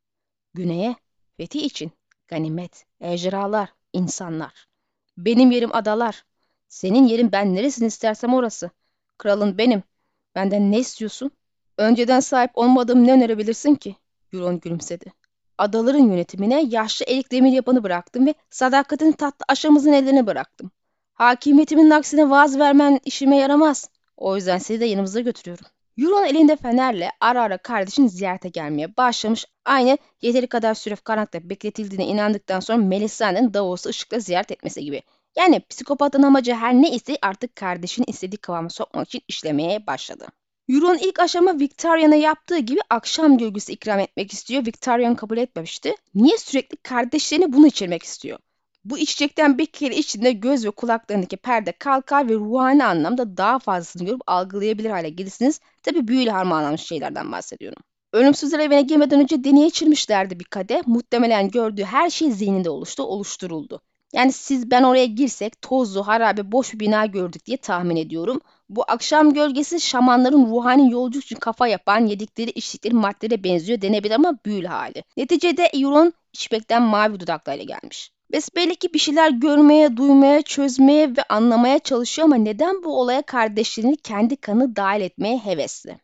Güneye, 0.54 0.96
fethi 1.36 1.66
için. 1.66 1.92
Ganimet, 2.28 2.86
ejderhalar, 3.00 3.74
insanlar. 3.92 4.66
Benim 5.18 5.50
yerim 5.50 5.74
adalar. 5.74 6.24
Senin 6.68 7.06
yerin 7.06 7.32
ben 7.32 7.54
neresini 7.54 7.86
istersem 7.86 8.34
orası. 8.34 8.70
Kralın 9.18 9.58
benim. 9.58 9.82
Benden 10.34 10.72
ne 10.72 10.78
istiyorsun? 10.78 11.30
Önceden 11.78 12.20
sahip 12.20 12.50
olmadığım 12.54 13.06
ne 13.06 13.12
önerebilirsin 13.12 13.74
ki? 13.74 13.96
Euron 14.32 14.60
gülümsedi. 14.60 15.12
Adaların 15.58 16.08
yönetimine 16.08 16.64
yaşlı 16.68 17.06
elik 17.06 17.32
demir 17.32 17.52
yapanı 17.52 17.82
bıraktım 17.82 18.26
ve 18.26 18.34
sadakatini 18.50 19.12
tatlı 19.12 19.44
aşamızın 19.48 19.92
ellerine 19.92 20.26
bıraktım. 20.26 20.70
Hakimiyetimin 21.14 21.90
aksine 21.90 22.30
vaaz 22.30 22.58
vermen 22.58 23.00
işime 23.04 23.36
yaramaz. 23.36 23.88
O 24.16 24.36
yüzden 24.36 24.58
seni 24.58 24.80
de 24.80 24.84
yanımıza 24.84 25.20
götürüyorum. 25.20 25.66
Euron 25.98 26.24
elinde 26.24 26.56
fenerle 26.56 27.10
ara 27.20 27.42
ara 27.42 27.58
kardeşini 27.58 28.08
ziyarete 28.08 28.48
gelmeye 28.48 28.96
başlamış. 28.96 29.46
Aynı 29.64 29.98
yeteri 30.22 30.46
kadar 30.46 30.74
süre 30.74 30.96
karanlıkta 30.96 31.48
bekletildiğine 31.50 32.06
inandıktan 32.06 32.60
sonra 32.60 32.78
Melisandre'nin 32.78 33.54
Davos'u 33.54 33.88
ışıkla 33.88 34.18
ziyaret 34.18 34.52
etmesi 34.52 34.84
gibi. 34.84 35.02
Yani 35.36 35.60
psikopatın 35.70 36.22
amacı 36.22 36.54
her 36.54 36.74
ne 36.74 36.90
ise 36.90 37.18
artık 37.22 37.56
kardeşini 37.56 38.04
istediği 38.08 38.36
kıvama 38.36 38.68
sokmak 38.68 39.08
için 39.08 39.22
işlemeye 39.28 39.86
başladı. 39.86 40.26
Euron 40.68 40.98
ilk 40.98 41.20
aşama 41.20 41.60
Victoria'na 41.60 42.14
yaptığı 42.14 42.58
gibi 42.58 42.80
akşam 42.90 43.38
gölgesi 43.38 43.72
ikram 43.72 43.98
etmek 43.98 44.32
istiyor. 44.32 44.66
Victorian 44.66 45.16
kabul 45.16 45.36
etmemişti. 45.36 45.94
Niye 46.14 46.38
sürekli 46.38 46.76
kardeşlerini 46.76 47.52
bunu 47.52 47.66
içirmek 47.66 48.02
istiyor? 48.02 48.38
Bu 48.84 48.98
içecekten 48.98 49.58
bir 49.58 49.66
kere 49.66 49.96
içinde 49.96 50.32
göz 50.32 50.66
ve 50.66 50.70
kulaklarındaki 50.70 51.36
perde 51.36 51.72
kalkar 51.72 52.28
ve 52.28 52.34
ruhani 52.34 52.84
anlamda 52.84 53.36
daha 53.36 53.58
fazlasını 53.58 54.04
görüp 54.04 54.20
algılayabilir 54.26 54.90
hale 54.90 55.10
gelirsiniz. 55.10 55.60
Tabi 55.82 56.08
büyüyle 56.08 56.30
harmanlanmış 56.30 56.82
şeylerden 56.82 57.32
bahsediyorum. 57.32 57.82
Ölümsüzler 58.12 58.58
evine 58.58 58.82
girmeden 58.82 59.20
önce 59.20 59.44
deneye 59.44 59.66
içirmişlerdi 59.66 60.40
bir 60.40 60.44
kade. 60.44 60.82
Muhtemelen 60.86 61.50
gördüğü 61.50 61.84
her 61.84 62.10
şey 62.10 62.30
zihninde 62.30 62.70
oluştu, 62.70 63.02
oluşturuldu. 63.02 63.80
Yani 64.12 64.32
siz 64.32 64.70
ben 64.70 64.82
oraya 64.82 65.06
girsek 65.06 65.62
tozlu, 65.62 66.06
harabe, 66.06 66.52
boş 66.52 66.74
bir 66.74 66.78
bina 66.78 67.06
gördük 67.06 67.46
diye 67.46 67.56
tahmin 67.56 67.96
ediyorum. 67.96 68.40
Bu 68.68 68.84
akşam 68.88 69.34
gölgesi 69.34 69.80
şamanların 69.80 70.46
ruhani 70.46 70.92
yolculuk 70.92 71.24
için 71.24 71.36
kafa 71.36 71.66
yapan 71.66 72.06
yedikleri 72.06 72.50
içtikleri 72.50 72.94
maddelere 72.94 73.44
benziyor 73.44 73.80
denebilir 73.80 74.14
ama 74.14 74.38
büyülü 74.46 74.66
hali. 74.66 75.04
Neticede 75.16 75.70
Euron 75.74 76.12
içmekten 76.32 76.82
mavi 76.82 77.20
dudaklarıyla 77.20 77.64
gelmiş. 77.64 78.10
Besbelli 78.32 78.76
ki 78.76 78.94
bir 78.94 78.98
şeyler 78.98 79.30
görmeye, 79.30 79.96
duymaya, 79.96 80.42
çözmeye 80.42 81.16
ve 81.16 81.22
anlamaya 81.28 81.78
çalışıyor 81.78 82.28
ama 82.28 82.36
neden 82.36 82.82
bu 82.82 83.00
olaya 83.00 83.22
kardeşlerini 83.22 83.96
kendi 83.96 84.36
kanı 84.36 84.76
dahil 84.76 85.00
etmeye 85.00 85.38
hevesli? 85.38 85.98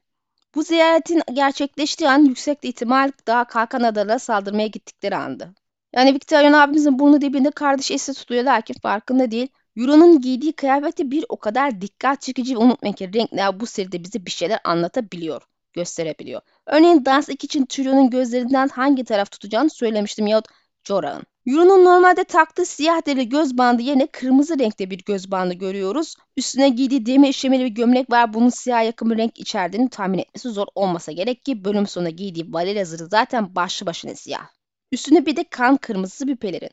Bu 0.54 0.62
ziyaretin 0.62 1.23
gerçekleştiği 1.33 2.11
an 2.11 2.25
yüksek 2.25 2.59
ihtimal 2.62 3.12
daha 3.26 3.45
Kalkan 3.45 3.83
Adalara 3.83 4.19
saldırmaya 4.19 4.66
gittikleri 4.66 5.16
andı. 5.16 5.54
Yani 5.92 6.14
Victorian 6.14 6.52
abimizin 6.52 6.99
burnu 6.99 7.20
dibinde 7.20 7.50
kardeş 7.50 7.90
esi 7.90 8.14
tutuyor 8.14 8.44
lakin 8.44 8.75
farkında 8.82 9.30
değil. 9.30 9.49
Euro'nun 9.76 10.20
giydiği 10.20 10.52
kıyafeti 10.52 11.11
bir 11.11 11.25
o 11.28 11.37
kadar 11.37 11.80
dikkat 11.80 12.23
çekici 12.23 12.54
ve 12.54 12.59
unutmayın 12.59 12.94
ki 12.94 13.11
renkler 13.14 13.61
bu 13.61 13.66
seride 13.66 14.04
bize 14.04 14.26
bir 14.26 14.30
şeyler 14.30 14.61
anlatabiliyor, 14.64 15.42
gösterebiliyor. 15.73 16.40
Örneğin 16.66 17.04
dans 17.04 17.28
için 17.28 17.66
Tyrion'un 17.66 18.11
gözlerinden 18.11 18.68
hangi 18.68 19.04
taraf 19.04 19.30
tutacağını 19.30 19.70
söylemiştim 19.70 20.26
yahut 20.26 20.47
Jorah'ın. 20.85 21.23
Euro'nun 21.47 21.85
normalde 21.85 22.25
taktığı 22.25 22.66
siyah 22.66 23.06
deri 23.06 23.28
göz 23.28 23.59
bandı 23.59 23.82
yerine 23.82 24.06
kırmızı 24.06 24.59
renkte 24.59 24.90
bir 24.90 25.04
göz 25.04 25.30
bandı 25.30 25.54
görüyoruz. 25.54 26.16
Üstüne 26.37 26.68
giydiği 26.68 27.06
demir 27.06 27.28
işlemeli 27.28 27.64
bir 27.64 27.75
gömlek 27.75 28.11
var. 28.11 28.35
Bunun 28.35 28.49
siyah 28.49 28.85
yakın 28.85 29.11
bir 29.11 29.18
renk 29.18 29.38
içerdiğini 29.38 29.90
tahmin 29.90 30.18
etmesi 30.18 30.49
zor 30.49 30.66
olmasa 30.75 31.12
gerek 31.12 31.44
ki 31.44 31.64
bölüm 31.64 31.87
sonunda 31.87 32.11
giydiği 32.11 32.52
valer 32.52 32.85
zırhı 32.85 33.06
zaten 33.06 33.54
başlı 33.54 33.87
başına 33.87 34.14
siyah. 34.14 34.60
Üstüne 34.92 35.26
bir 35.26 35.37
de 35.37 35.44
kan 35.44 35.76
kırmızısı 35.76 36.28
bir 36.28 36.37
pelerin. 36.37 36.70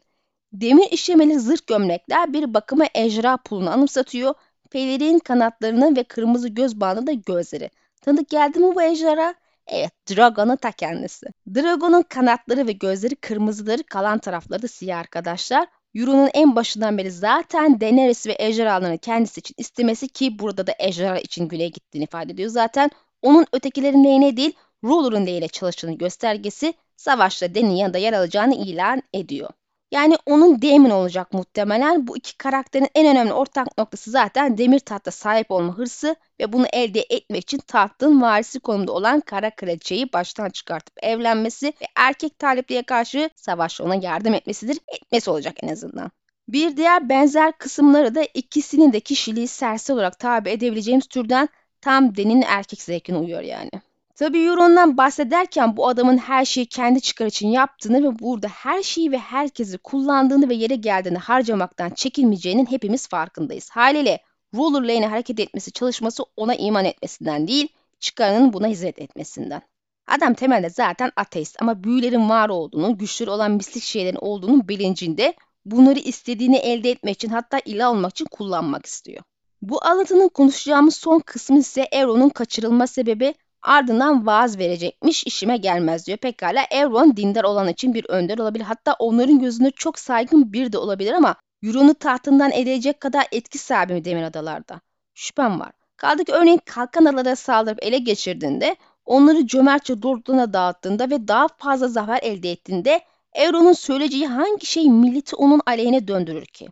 Demir 0.53 0.91
işlemeli 0.91 1.39
zırh 1.39 1.67
gömlekler 1.67 2.33
bir 2.33 2.53
bakıma 2.53 2.85
ejderha 2.95 3.37
pulunu 3.37 3.69
anımsatıyor. 3.69 4.33
Pelerin 4.71 5.19
kanatlarını 5.19 5.95
ve 5.95 6.03
kırmızı 6.03 6.49
göz 6.49 6.79
bandı 6.79 7.07
da 7.07 7.11
gözleri. 7.11 7.69
Tanıdık 8.01 8.29
geldi 8.29 8.59
mi 8.59 8.75
bu 8.75 8.81
ejderha? 8.81 9.33
Evet, 9.67 9.91
Dragon'un 10.09 10.55
ta 10.55 10.71
kendisi. 10.71 11.25
Dragon'un 11.55 12.01
kanatları 12.01 12.67
ve 12.67 12.71
gözleri 12.71 13.15
kırmızıları, 13.15 13.83
kalan 13.83 14.19
tarafları 14.19 14.61
da 14.61 14.67
siyah 14.67 14.99
arkadaşlar. 14.99 15.67
Euro'nun 15.95 16.29
en 16.33 16.55
başından 16.55 16.97
beri 16.97 17.11
zaten 17.11 17.81
Daenerys 17.81 18.27
ve 18.27 18.35
ejderhalarını 18.39 18.97
kendisi 18.97 19.39
için 19.39 19.55
istemesi 19.57 20.07
ki 20.07 20.39
burada 20.39 20.67
da 20.67 20.73
ejderha 20.79 21.17
için 21.17 21.47
güneye 21.47 21.69
gittiğini 21.69 22.03
ifade 22.03 22.33
ediyor 22.33 22.49
zaten. 22.49 22.89
Onun 23.21 23.45
ötekilerin 23.53 24.03
lehine 24.03 24.37
değil, 24.37 24.53
Ruler'ın 24.83 25.25
lehine 25.25 25.47
çalıştığını 25.47 25.97
göstergesi 25.97 26.73
savaşta 26.97 27.55
Dany'nin 27.55 27.75
yanında 27.75 27.97
yer 27.97 28.13
alacağını 28.13 28.55
ilan 28.55 29.03
ediyor. 29.13 29.49
Yani 29.91 30.17
onun 30.25 30.61
Daemon 30.61 30.89
olacak 30.89 31.33
muhtemelen. 31.33 32.07
Bu 32.07 32.17
iki 32.17 32.37
karakterin 32.37 32.87
en 32.95 33.07
önemli 33.07 33.33
ortak 33.33 33.77
noktası 33.77 34.11
zaten 34.11 34.57
demir 34.57 34.79
tahta 34.79 35.11
sahip 35.11 35.51
olma 35.51 35.77
hırsı 35.77 36.15
ve 36.39 36.53
bunu 36.53 36.65
elde 36.73 37.05
etmek 37.09 37.41
için 37.41 37.57
tahtın 37.57 38.21
varisi 38.21 38.59
konumda 38.59 38.91
olan 38.91 39.19
kara 39.19 39.55
kraliçeyi 39.55 40.13
baştan 40.13 40.49
çıkartıp 40.49 41.03
evlenmesi 41.03 41.67
ve 41.67 41.85
erkek 41.95 42.39
talipliğe 42.39 42.83
karşı 42.83 43.29
savaşta 43.35 43.83
ona 43.83 43.95
yardım 43.95 44.33
etmesidir. 44.33 44.79
Etmesi 44.87 45.31
olacak 45.31 45.57
en 45.63 45.67
azından. 45.67 46.11
Bir 46.47 46.77
diğer 46.77 47.09
benzer 47.09 47.57
kısımları 47.57 48.15
da 48.15 48.23
ikisinin 48.33 48.93
de 48.93 48.99
kişiliği 48.99 49.47
sersi 49.47 49.93
olarak 49.93 50.19
tabi 50.19 50.49
edebileceğimiz 50.49 51.07
türden 51.07 51.49
tam 51.81 52.15
denin 52.15 52.41
erkek 52.41 52.81
zevkine 52.81 53.17
uyuyor 53.17 53.41
yani. 53.41 53.71
Tabii 54.17 54.45
Euron'dan 54.45 54.97
bahsederken 54.97 55.77
bu 55.77 55.87
adamın 55.87 56.17
her 56.17 56.45
şeyi 56.45 56.65
kendi 56.65 57.01
çıkar 57.01 57.25
için 57.25 57.47
yaptığını 57.47 58.03
ve 58.03 58.19
burada 58.19 58.47
her 58.47 58.83
şeyi 58.83 59.11
ve 59.11 59.17
herkesi 59.17 59.77
kullandığını 59.77 60.49
ve 60.49 60.55
yere 60.55 60.75
geldiğini 60.75 61.17
harcamaktan 61.17 61.89
çekinmeyeceğinin 61.89 62.65
hepimiz 62.65 63.07
farkındayız. 63.07 63.69
Haliyle 63.69 64.19
Ruler 64.53 64.81
Lane'e 64.81 65.07
hareket 65.07 65.39
etmesi 65.39 65.71
çalışması 65.71 66.23
ona 66.37 66.55
iman 66.55 66.85
etmesinden 66.85 67.47
değil, 67.47 67.67
çıkarının 67.99 68.53
buna 68.53 68.67
hizmet 68.67 68.99
etmesinden. 68.99 69.61
Adam 70.07 70.33
temelde 70.33 70.69
zaten 70.69 71.11
ateist 71.15 71.61
ama 71.61 71.83
büyülerin 71.83 72.29
var 72.29 72.49
olduğunu, 72.49 72.97
güçleri 72.97 73.29
olan 73.29 73.51
mistik 73.51 73.83
şeylerin 73.83 74.19
olduğunu 74.21 74.67
bilincinde 74.67 75.33
bunları 75.65 75.99
istediğini 75.99 76.57
elde 76.57 76.91
etmek 76.91 77.15
için 77.15 77.29
hatta 77.29 77.59
ilah 77.65 77.91
olmak 77.91 78.11
için 78.11 78.25
kullanmak 78.25 78.85
istiyor. 78.85 79.23
Bu 79.61 79.85
alıntının 79.85 80.29
konuşacağımız 80.29 80.95
son 80.95 81.19
kısmı 81.19 81.59
ise 81.59 81.87
Eron'un 81.91 82.29
kaçırılma 82.29 82.87
sebebi 82.87 83.33
Ardından 83.67 84.25
vaaz 84.25 84.57
verecekmiş 84.57 85.23
işime 85.23 85.57
gelmez 85.57 86.07
diyor. 86.07 86.17
Pekala 86.17 86.65
Evron 86.71 87.17
dindar 87.17 87.43
olan 87.43 87.67
için 87.67 87.93
bir 87.93 88.05
önder 88.09 88.37
olabilir. 88.37 88.63
Hatta 88.63 88.95
onların 88.99 89.39
gözünde 89.39 89.71
çok 89.71 89.99
saygın 89.99 90.53
bir 90.53 90.71
de 90.71 90.77
olabilir 90.77 91.13
ama 91.13 91.35
Euron'u 91.63 91.93
tahtından 91.93 92.51
edecek 92.51 92.99
kadar 92.99 93.27
etki 93.31 93.57
sahibi 93.57 93.93
mi 93.93 94.05
Demir 94.05 94.23
Adalar'da? 94.23 94.81
Şüphem 95.13 95.59
var. 95.59 95.71
Kaldı 95.97 96.25
ki 96.25 96.31
örneğin 96.31 96.61
Kalkan 96.65 97.33
saldırıp 97.33 97.83
ele 97.83 97.97
geçirdiğinde, 97.97 98.75
onları 99.05 99.47
cömertçe 99.47 100.01
doğrultularına 100.01 100.53
dağıttığında 100.53 101.09
ve 101.09 101.27
daha 101.27 101.47
fazla 101.57 101.87
zafer 101.87 102.19
elde 102.21 102.51
ettiğinde 102.51 103.01
Euron'un 103.33 103.73
söyleyeceği 103.73 104.27
hangi 104.27 104.65
şey 104.65 104.89
milleti 104.89 105.35
onun 105.35 105.61
aleyhine 105.65 106.07
döndürür 106.07 106.45
ki? 106.45 106.67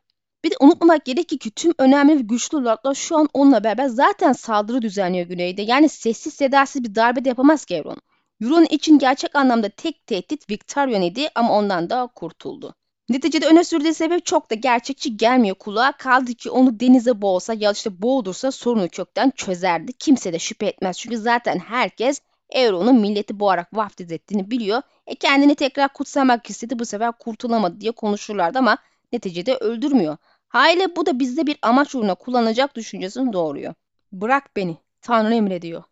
Bir 0.46 0.52
de 0.52 0.56
unutmamak 0.60 1.06
gerekir 1.06 1.40
ki 1.40 1.52
tüm 1.52 1.74
önemli 1.78 2.18
ve 2.18 2.22
güçlü 2.22 2.58
lordlar 2.58 2.96
şu 2.96 3.18
an 3.18 3.30
onunla 3.34 3.64
beraber 3.64 3.88
zaten 3.88 4.34
saldırı 4.34 4.82
düzenliyor 4.82 5.28
güneyde. 5.28 5.62
Yani 5.62 5.90
sessiz 5.90 6.34
sedasız 6.34 6.84
bir 6.84 6.96
darbe 6.96 7.26
de 7.26 7.30
yapamaz 7.30 7.66
ki 7.66 7.76
Euron. 7.76 7.98
Euron 8.42 8.66
için 8.70 9.00
gerçek 9.00 9.36
anlamda 9.36 9.70
tek 9.70 10.08
tehdit 10.08 10.50
Victorion 10.50 11.02
idi 11.02 11.30
ama 11.36 11.58
ondan 11.58 11.90
da 11.90 12.08
kurtuldu. 12.16 12.76
Neticede 13.10 13.48
öne 13.48 13.64
sürdüğü 13.64 13.94
sebep 13.94 14.26
çok 14.26 14.52
da 14.52 14.56
gerçekçi 14.56 15.18
gelmiyor 15.18 15.56
kulağa. 15.56 15.92
Kaldı 15.92 16.34
ki 16.34 16.50
onu 16.50 16.80
denize 16.80 17.22
boğsa 17.22 17.54
ya 17.54 17.72
işte 17.72 18.02
boğdursa 18.02 18.52
sorunu 18.52 18.90
kökten 18.90 19.32
çözerdi. 19.36 19.94
Kimse 19.94 20.34
de 20.34 20.40
şüphe 20.40 20.66
etmez. 20.66 20.98
Çünkü 20.98 21.18
zaten 21.18 21.60
herkes 21.60 22.22
Euron'un 22.50 23.00
milleti 23.00 23.40
boğarak 23.40 23.74
vaftiz 23.74 24.12
ettiğini 24.12 24.52
biliyor. 24.52 24.82
E 25.08 25.16
kendini 25.16 25.56
tekrar 25.56 25.94
kutsamak 25.94 26.50
istedi 26.50 26.80
bu 26.80 26.86
sefer 26.86 27.12
kurtulamadı 27.12 27.82
diye 27.82 27.92
konuşurlardı 27.92 28.60
ama 28.60 28.78
neticede 29.14 29.56
öldürmüyor. 29.56 30.18
Haliyle 30.56 30.96
bu 30.96 31.06
da 31.06 31.20
bizde 31.20 31.48
bir 31.48 31.58
amaç 31.62 31.96
uğruna 31.96 32.16
kullanacak 32.16 32.76
düşüncesini 32.76 33.34
doğuruyor. 33.34 33.74
Bırak 34.12 34.56
beni, 34.56 34.78
Tanrı 35.02 35.36
emrediyor. 35.36 35.84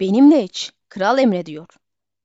Benimle 0.00 0.44
iç, 0.44 0.72
kral 0.88 1.18
emrediyor. 1.18 1.66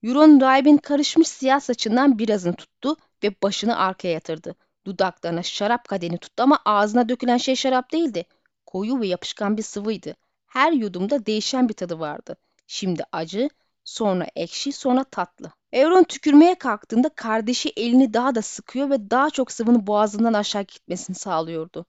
Euron 0.04 0.42
rahibin 0.42 0.78
karışmış 0.78 1.28
siyah 1.28 1.60
saçından 1.60 2.20
birazını 2.20 2.56
tuttu 2.56 2.96
ve 3.24 3.36
başını 3.44 3.78
arkaya 3.78 4.14
yatırdı. 4.14 4.56
Dudaklarına 4.86 5.44
şarap 5.44 5.88
kadeni 5.88 6.18
tuttu 6.18 6.44
ama 6.44 6.60
ağzına 6.66 7.10
dökülen 7.10 7.38
şey 7.38 7.56
şarap 7.56 7.92
değildi. 7.92 8.26
Koyu 8.66 9.00
ve 9.00 9.08
yapışkan 9.08 9.58
bir 9.58 9.64
sıvıydı. 9.64 10.16
Her 10.48 10.72
yudumda 10.72 11.26
değişen 11.26 11.70
bir 11.70 11.74
tadı 11.74 12.00
vardı. 12.00 12.36
Şimdi 12.68 13.04
acı, 13.12 13.50
sonra 13.84 14.28
ekşi, 14.36 14.72
sonra 14.72 15.04
tatlı. 15.04 15.52
Euron 15.72 16.04
tükürmeye 16.04 16.56
kalktığında 16.56 17.10
kardeşi 17.10 17.70
elini 17.78 18.14
daha 18.14 18.36
da 18.36 18.42
sıkıyor 18.42 18.90
ve 18.90 19.10
daha 19.10 19.30
çok 19.30 19.52
sıvının 19.52 19.88
boğazından 19.88 20.34
aşağı 20.34 20.64
gitmesini 20.64 21.16
sağlıyordu. 21.16 21.86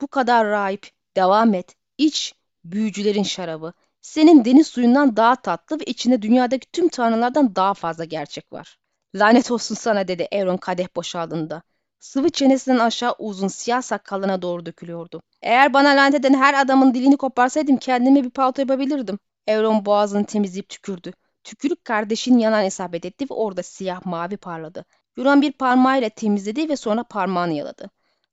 Bu 0.00 0.06
kadar 0.06 0.46
rahip, 0.46 0.90
devam 1.16 1.54
et, 1.54 1.74
iç, 1.98 2.34
büyücülerin 2.64 3.22
şarabı. 3.22 3.72
Senin 4.02 4.44
deniz 4.44 4.66
suyundan 4.66 5.16
daha 5.16 5.36
tatlı 5.36 5.80
ve 5.80 5.84
içinde 5.84 6.22
dünyadaki 6.22 6.66
tüm 6.72 6.88
tanrılardan 6.88 7.56
daha 7.56 7.74
fazla 7.74 8.04
gerçek 8.04 8.52
var. 8.52 8.78
Lanet 9.14 9.50
olsun 9.50 9.74
sana 9.74 10.08
dedi 10.08 10.28
Euron 10.32 10.56
kadeh 10.56 10.96
boşaldığında. 10.96 11.62
Sıvı 12.00 12.30
çenesinden 12.30 12.78
aşağı 12.78 13.14
uzun 13.18 13.48
siyah 13.48 13.82
sakalına 13.82 14.42
doğru 14.42 14.66
dökülüyordu. 14.66 15.22
Eğer 15.42 15.72
bana 15.72 15.88
lanet 15.88 16.14
eden 16.14 16.34
her 16.34 16.54
adamın 16.54 16.94
dilini 16.94 17.16
koparsaydım 17.16 17.76
kendime 17.76 18.24
bir 18.24 18.30
palto 18.30 18.62
yapabilirdim. 18.62 19.18
Euron 19.46 19.84
boğazını 19.84 20.24
temizleyip 20.24 20.68
tükürdü. 20.68 21.12
Tükürük 21.44 21.84
kardeşin 21.84 22.38
yanan 22.38 22.64
isabet 22.64 23.04
etti 23.04 23.24
ve 23.30 23.34
orada 23.34 23.62
siyah 23.62 24.06
mavi 24.06 24.36
parladı. 24.36 24.84
Yuran 25.16 25.42
bir 25.42 25.52
parmağıyla 25.52 26.08
temizledi 26.08 26.68
ve 26.68 26.76
sonra 26.76 27.04
parmağını 27.04 27.52
yaladı. 27.52 27.90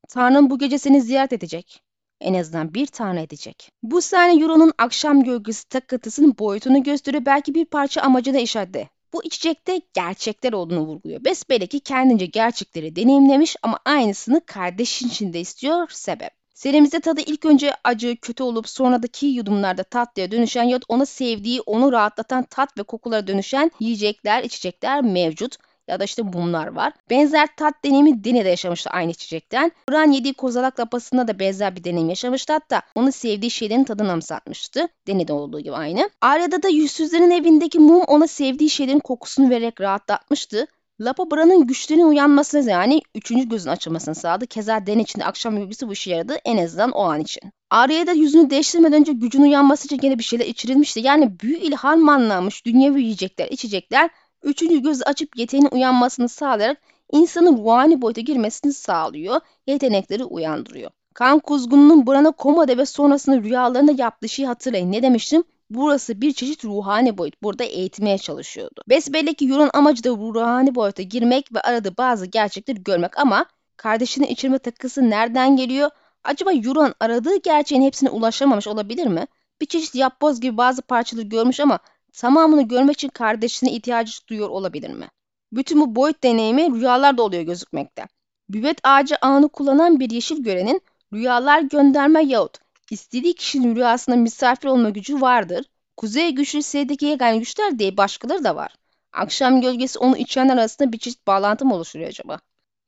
Tanrım 0.09 0.49
bu 0.49 0.59
gece 0.59 0.77
seni 0.77 1.01
ziyaret 1.01 1.33
edecek. 1.33 1.83
En 2.21 2.33
azından 2.33 2.73
bir 2.73 2.87
tane 2.87 3.21
edecek. 3.21 3.71
Bu 3.83 4.01
sahne 4.01 4.41
Euro'nun 4.41 4.73
akşam 4.77 5.23
gölgesi 5.23 5.69
takıntısının 5.69 6.37
boyutunu 6.37 6.83
gösteriyor 6.83 7.25
belki 7.25 7.55
bir 7.55 7.65
parça 7.65 8.01
amacına 8.01 8.39
işaretle. 8.39 8.89
Bu 9.13 9.23
içecekte 9.23 9.81
gerçekler 9.93 10.53
olduğunu 10.53 10.79
vurguluyor. 10.79 11.23
Besbelli 11.23 11.67
ki 11.67 11.79
kendince 11.79 12.25
gerçekleri 12.25 12.95
deneyimlemiş 12.95 13.55
ama 13.61 13.79
aynısını 13.85 14.45
kardeşin 14.45 15.07
için 15.07 15.33
de 15.33 15.39
istiyor 15.39 15.87
sebep. 15.89 16.36
Serimizde 16.57 16.99
tadı 16.99 17.21
ilk 17.21 17.45
önce 17.45 17.73
acı, 17.83 18.17
kötü 18.21 18.43
olup 18.43 18.69
sonradaki 18.69 19.25
yudumlarda 19.25 19.83
tatlıya 19.83 20.31
dönüşen 20.31 20.63
ya 20.63 20.79
ona 20.87 21.05
sevdiği, 21.05 21.61
onu 21.61 21.91
rahatlatan 21.91 22.43
tat 22.43 22.77
ve 22.77 22.83
kokulara 22.83 23.27
dönüşen 23.27 23.71
yiyecekler, 23.79 24.43
içecekler 24.43 25.01
mevcut 25.01 25.57
ya 25.87 25.99
da 25.99 26.03
işte 26.03 26.21
mumlar 26.21 26.67
var. 26.67 26.93
Benzer 27.09 27.47
tat 27.57 27.73
deneyimi 27.85 28.23
Deni'de 28.23 28.49
yaşamıştı 28.49 28.89
aynı 28.89 29.11
içecekten. 29.11 29.71
Bran 29.89 30.11
yediği 30.11 30.33
kozalak 30.33 30.79
lapasında 30.79 31.27
da 31.27 31.39
benzer 31.39 31.75
bir 31.75 31.83
deneyim 31.83 32.09
yaşamıştı 32.09 32.53
hatta 32.53 32.81
onu 32.95 33.11
sevdiği 33.11 33.51
şeylerin 33.51 33.83
tadını 33.83 34.11
amsatmıştı. 34.11 34.87
Deni'de 35.07 35.33
olduğu 35.33 35.59
gibi 35.59 35.75
aynı. 35.75 36.09
Arya'da 36.21 36.63
da 36.63 36.67
yüzsüzlerin 36.67 37.31
evindeki 37.31 37.79
mum 37.79 38.01
ona 38.01 38.27
sevdiği 38.27 38.69
şeylerin 38.69 38.99
kokusunu 38.99 39.49
vererek 39.49 39.81
rahatlatmıştı. 39.81 40.67
Lapabra'nın 41.01 41.67
güçlerinin 41.67 42.05
uyanmasına 42.05 42.71
yani 42.71 43.01
üçüncü 43.15 43.49
gözün 43.49 43.69
açılmasını 43.69 44.15
sağladı. 44.15 44.47
Keza 44.47 44.85
den 44.85 44.99
içinde 44.99 45.25
akşam 45.25 45.57
bilgisi 45.57 45.87
bu 45.87 45.93
işe 45.93 46.11
yaradı 46.11 46.37
en 46.45 46.57
azından 46.57 46.91
o 46.91 47.03
an 47.03 47.19
için. 47.19 47.41
Arya'ya 47.69 48.07
da 48.07 48.11
yüzünü 48.11 48.49
değiştirmeden 48.49 48.99
önce 48.99 49.13
gücün 49.13 49.41
uyanması 49.41 49.85
için 49.85 49.97
gene 49.97 50.17
bir 50.17 50.23
şeyler 50.23 50.45
içirilmişti. 50.45 50.99
Yani 50.99 51.39
büyü 51.39 51.57
ilhamlanmış 51.57 52.65
dünyevi 52.65 53.01
yiyecekler, 53.01 53.47
içecekler 53.47 54.09
üçüncü 54.43 54.81
gözü 54.81 55.03
açıp 55.03 55.37
yeteneğin 55.37 55.69
uyanmasını 55.71 56.29
sağlayarak 56.29 56.77
insanın 57.11 57.57
ruhani 57.57 58.01
boyuta 58.01 58.21
girmesini 58.21 58.73
sağlıyor, 58.73 59.41
yetenekleri 59.67 60.23
uyandırıyor. 60.23 60.91
Kan 61.13 61.39
kuzgununun 61.39 62.07
Bran'a 62.07 62.31
komada 62.31 62.77
ve 62.77 62.85
sonrasında 62.85 63.43
rüyalarında 63.43 63.91
yaptığı 63.97 64.29
şeyi 64.29 64.47
hatırlayın. 64.47 64.91
Ne 64.91 65.03
demiştim? 65.03 65.43
Burası 65.69 66.21
bir 66.21 66.33
çeşit 66.33 66.65
ruhani 66.65 67.17
boyut. 67.17 67.43
Burada 67.43 67.63
eğitmeye 67.63 68.17
çalışıyordu. 68.17 68.81
Besbelli 68.89 69.33
ki 69.33 69.49
Euron 69.49 69.69
amacı 69.73 70.03
da 70.03 70.09
ruhani 70.09 70.75
boyuta 70.75 71.03
girmek 71.03 71.53
ve 71.55 71.61
aradığı 71.61 71.97
bazı 71.97 72.25
gerçekleri 72.25 72.83
görmek 72.83 73.17
ama 73.17 73.45
kardeşinin 73.77 74.27
içirme 74.27 74.59
takısı 74.59 75.09
nereden 75.09 75.55
geliyor? 75.55 75.89
Acaba 76.23 76.53
Euron 76.53 76.93
aradığı 76.99 77.35
gerçeğin 77.41 77.81
hepsine 77.81 78.09
ulaşamamış 78.09 78.67
olabilir 78.67 79.07
mi? 79.07 79.27
Bir 79.61 79.65
çeşit 79.65 79.95
yapboz 79.95 80.41
gibi 80.41 80.57
bazı 80.57 80.81
parçaları 80.81 81.25
görmüş 81.25 81.59
ama 81.59 81.79
tamamını 82.13 82.67
görmek 82.67 82.95
için 82.95 83.09
kardeşine 83.09 83.71
ihtiyacı 83.71 84.27
duyuyor 84.27 84.49
olabilir 84.49 84.89
mi? 84.89 85.07
Bütün 85.51 85.81
bu 85.81 85.95
boyut 85.95 86.23
deneyimi 86.23 86.79
rüyalarda 86.79 87.23
oluyor 87.23 87.43
gözükmekte. 87.43 88.05
Büvet 88.49 88.79
ağacı 88.83 89.15
ağını 89.15 89.49
kullanan 89.49 89.99
bir 89.99 90.09
yeşil 90.09 90.43
görenin 90.43 90.81
rüyalar 91.13 91.61
gönderme 91.61 92.23
yahut 92.23 92.57
istediği 92.91 93.33
kişinin 93.35 93.75
rüyasında 93.75 94.15
misafir 94.15 94.67
olma 94.67 94.89
gücü 94.89 95.21
vardır. 95.21 95.65
Kuzey 95.97 96.31
güçlü 96.31 96.63
S'deki 96.63 97.05
yegane 97.05 97.37
güçler 97.37 97.79
diye 97.79 97.97
başkaları 97.97 98.43
da 98.43 98.55
var. 98.55 98.75
Akşam 99.13 99.61
gölgesi 99.61 99.99
onu 99.99 100.17
içenler 100.17 100.57
arasında 100.57 100.91
bir 100.91 100.97
çeşit 100.97 101.27
bağlantı 101.27 101.65
mı 101.65 101.75
oluşturuyor 101.75 102.09
acaba? 102.09 102.39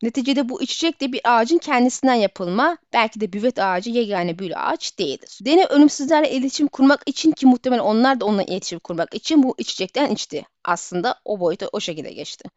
Neticede 0.01 0.49
bu 0.49 0.61
içecek 0.61 1.01
de 1.01 1.11
bir 1.11 1.21
ağacın 1.23 1.57
kendisinden 1.57 2.13
yapılma, 2.13 2.77
belki 2.93 3.21
de 3.21 3.33
büvet 3.33 3.59
ağacı 3.59 3.89
yegane 3.89 4.39
büyülü 4.39 4.55
ağaç 4.55 4.99
değildir. 4.99 5.39
Dene 5.41 5.65
ölümsüzlerle 5.65 6.31
iletişim 6.31 6.67
kurmak 6.67 7.03
için 7.05 7.31
ki 7.31 7.45
muhtemelen 7.45 7.83
onlar 7.83 8.19
da 8.19 8.25
onunla 8.25 8.43
iletişim 8.43 8.79
kurmak 8.79 9.15
için 9.15 9.43
bu 9.43 9.55
içecekten 9.57 10.11
içti. 10.11 10.45
Aslında 10.65 11.15
o 11.25 11.39
boyuta 11.39 11.67
o 11.71 11.79
şekilde 11.79 12.13
geçti. 12.13 12.49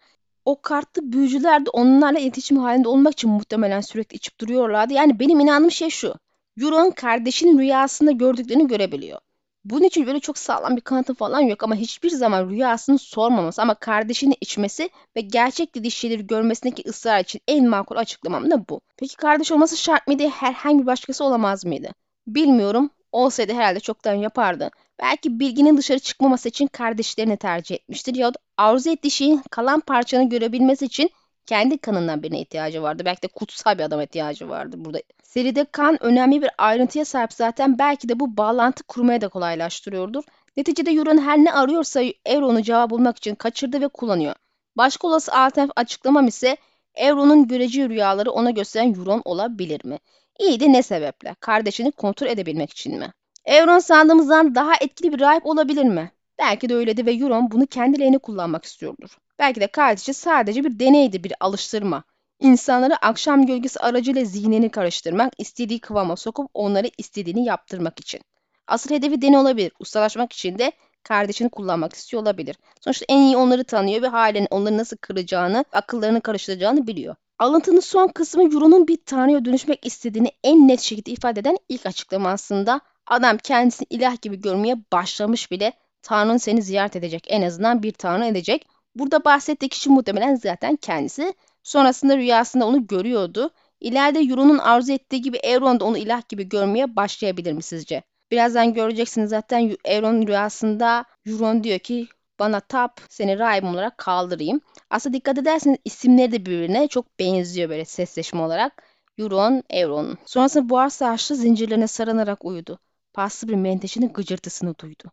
O 0.44 0.62
kartlı 0.62 1.12
büyücüler 1.12 1.66
de 1.66 1.70
onlarla 1.70 2.18
iletişim 2.18 2.56
halinde 2.56 2.88
olmak 2.88 3.12
için 3.12 3.30
muhtemelen 3.30 3.80
sürekli 3.80 4.16
içip 4.16 4.40
duruyorlardı. 4.40 4.92
Yani 4.92 5.20
benim 5.20 5.40
inandığım 5.40 5.70
şey 5.70 5.90
şu. 5.90 6.14
Euron 6.60 6.90
kardeşinin 6.90 7.58
rüyasında 7.58 8.10
gördüklerini 8.10 8.66
görebiliyor. 8.66 9.18
Bunun 9.64 9.84
için 9.84 10.06
böyle 10.06 10.20
çok 10.20 10.38
sağlam 10.38 10.76
bir 10.76 10.80
kanıtı 10.80 11.14
falan 11.14 11.40
yok 11.40 11.62
ama 11.62 11.74
hiçbir 11.74 12.10
zaman 12.10 12.50
rüyasını 12.50 12.98
sormaması 12.98 13.62
ama 13.62 13.74
kardeşini 13.74 14.36
içmesi 14.40 14.90
ve 15.16 15.20
gerçek 15.20 15.74
dediği 15.74 15.90
şeyleri 15.90 16.26
görmesindeki 16.26 16.88
ısrar 16.88 17.20
için 17.20 17.40
en 17.48 17.68
makul 17.68 17.96
açıklamam 17.96 18.50
da 18.50 18.68
bu. 18.68 18.80
Peki 18.96 19.16
kardeş 19.16 19.52
olması 19.52 19.76
şart 19.76 20.06
mıydı? 20.06 20.28
Herhangi 20.28 20.82
bir 20.82 20.86
başkası 20.86 21.24
olamaz 21.24 21.64
mıydı? 21.64 21.88
Bilmiyorum. 22.26 22.90
Olsaydı 23.12 23.52
herhalde 23.52 23.80
çoktan 23.80 24.14
yapardı. 24.14 24.70
Belki 25.02 25.40
bilginin 25.40 25.76
dışarı 25.76 25.98
çıkmaması 25.98 26.48
için 26.48 26.66
kardeşlerini 26.66 27.36
tercih 27.36 27.74
etmiştir 27.74 28.14
ya 28.14 28.34
da 28.34 28.38
arzu 28.56 28.90
ettiği 28.90 29.10
şeyin 29.10 29.42
kalan 29.50 29.80
parçanı 29.80 30.28
görebilmesi 30.28 30.84
için 30.84 31.10
kendi 31.46 31.78
kanından 31.78 32.22
birine 32.22 32.40
ihtiyacı 32.40 32.82
vardı. 32.82 33.02
Belki 33.04 33.22
de 33.22 33.28
kutsal 33.28 33.78
bir 33.78 33.82
adama 33.82 34.02
ihtiyacı 34.02 34.48
vardı 34.48 34.76
burada. 34.78 34.98
Seride 35.22 35.64
kan 35.64 36.02
önemli 36.02 36.42
bir 36.42 36.50
ayrıntıya 36.58 37.04
sahip 37.04 37.32
zaten 37.32 37.78
belki 37.78 38.08
de 38.08 38.20
bu 38.20 38.36
bağlantı 38.36 38.82
kurmaya 38.82 39.20
da 39.20 39.28
kolaylaştırıyordur. 39.28 40.24
Neticede 40.56 40.90
Euron 40.90 41.18
her 41.18 41.38
ne 41.38 41.52
arıyorsa 41.52 42.02
Euron'u 42.26 42.62
cevap 42.62 42.90
bulmak 42.90 43.16
için 43.16 43.34
kaçırdı 43.34 43.80
ve 43.80 43.88
kullanıyor. 43.88 44.34
Başka 44.76 45.08
olası 45.08 45.32
alternatif 45.32 45.72
açıklamam 45.76 46.26
ise 46.28 46.56
Euron'un 46.94 47.48
göreceği 47.48 47.88
rüyaları 47.88 48.30
ona 48.30 48.50
gösteren 48.50 48.94
Euron 48.94 49.22
olabilir 49.24 49.84
mi? 49.84 49.98
İyi 50.38 50.60
de 50.60 50.72
ne 50.72 50.82
sebeple? 50.82 51.34
Kardeşini 51.40 51.92
kontrol 51.92 52.26
edebilmek 52.26 52.70
için 52.70 52.98
mi? 52.98 53.12
Euron 53.44 53.78
sandığımızdan 53.78 54.54
daha 54.54 54.72
etkili 54.80 55.12
bir 55.12 55.20
rahip 55.20 55.46
olabilir 55.46 55.84
mi? 55.84 56.12
Belki 56.38 56.68
de 56.68 56.74
öyledi 56.74 57.06
ve 57.06 57.12
Euron 57.12 57.50
bunu 57.50 57.66
kendi 57.66 58.00
lehine 58.00 58.18
kullanmak 58.18 58.64
istiyordur. 58.64 59.18
Belki 59.38 59.60
de 59.60 59.66
kardeşi 59.66 60.14
sadece 60.14 60.64
bir 60.64 60.78
deneydi, 60.78 61.24
bir 61.24 61.32
alıştırma. 61.40 62.04
İnsanları 62.40 62.96
akşam 62.96 63.46
gölgesi 63.46 63.80
aracıyla 63.80 64.24
zihnini 64.24 64.70
karıştırmak, 64.70 65.32
istediği 65.38 65.80
kıvama 65.80 66.16
sokup 66.16 66.50
onları 66.54 66.90
istediğini 66.98 67.44
yaptırmak 67.44 68.00
için. 68.00 68.20
Asıl 68.66 68.90
hedefi 68.94 69.22
deney 69.22 69.38
olabilir. 69.38 69.72
Ustalaşmak 69.78 70.32
için 70.32 70.58
de 70.58 70.72
kardeşini 71.02 71.48
kullanmak 71.50 71.92
istiyor 71.92 72.22
olabilir. 72.22 72.56
Sonuçta 72.80 73.04
en 73.08 73.18
iyi 73.22 73.36
onları 73.36 73.64
tanıyor 73.64 74.02
ve 74.02 74.06
halen 74.06 74.46
onları 74.50 74.78
nasıl 74.78 74.96
kıracağını, 74.96 75.64
akıllarını 75.72 76.20
karıştıracağını 76.20 76.86
biliyor. 76.86 77.16
Alıntının 77.38 77.80
son 77.80 78.08
kısmı 78.08 78.42
Euron'un 78.42 78.88
bir 78.88 78.98
tanrıya 79.06 79.44
dönüşmek 79.44 79.86
istediğini 79.86 80.32
en 80.44 80.68
net 80.68 80.80
şekilde 80.80 81.10
ifade 81.10 81.40
eden 81.40 81.56
ilk 81.68 81.86
açıklamasında 81.86 82.80
adam 83.06 83.38
kendisini 83.38 83.86
ilah 83.90 84.22
gibi 84.22 84.40
görmeye 84.40 84.76
başlamış 84.92 85.50
bile 85.50 85.72
Tanrı'nın 86.02 86.36
seni 86.36 86.62
ziyaret 86.62 86.96
edecek. 86.96 87.26
En 87.28 87.42
azından 87.42 87.82
bir 87.82 87.92
tanrı 87.92 88.24
edecek. 88.26 88.66
Burada 88.94 89.24
bahsettiği 89.24 89.68
kişi 89.68 89.90
muhtemelen 89.90 90.34
zaten 90.34 90.76
kendisi. 90.76 91.34
Sonrasında 91.62 92.16
rüyasında 92.16 92.66
onu 92.66 92.86
görüyordu. 92.86 93.50
İleride 93.80 94.18
Euron'un 94.20 94.58
arzu 94.58 94.92
ettiği 94.92 95.20
gibi 95.22 95.36
Euron 95.36 95.80
da 95.80 95.84
onu 95.84 95.98
ilah 95.98 96.28
gibi 96.28 96.48
görmeye 96.48 96.96
başlayabilir 96.96 97.52
mi 97.52 97.62
sizce? 97.62 98.02
Birazdan 98.30 98.74
göreceksiniz 98.74 99.30
zaten 99.30 99.76
Euron 99.84 100.26
rüyasında 100.26 101.04
Euron 101.26 101.64
diyor 101.64 101.78
ki 101.78 102.08
bana 102.38 102.60
tap 102.60 103.00
seni 103.08 103.38
rahibim 103.38 103.68
olarak 103.68 103.98
kaldırayım. 103.98 104.60
Aslında 104.90 105.16
dikkat 105.16 105.38
ederseniz 105.38 105.78
isimleri 105.84 106.32
de 106.32 106.46
birbirine 106.46 106.88
çok 106.88 107.18
benziyor 107.18 107.68
böyle 107.70 107.84
sesleşme 107.84 108.40
olarak. 108.40 108.82
Euron, 109.18 109.62
Euron. 109.70 110.18
Sonrasında 110.26 110.68
buhar 110.68 110.88
saçlı 110.88 111.36
zincirlerine 111.36 111.86
sarınarak 111.86 112.44
uyudu. 112.44 112.78
Paslı 113.12 113.48
bir 113.48 113.54
menteşenin 113.54 114.12
gıcırtısını 114.12 114.78
duydu. 114.78 115.12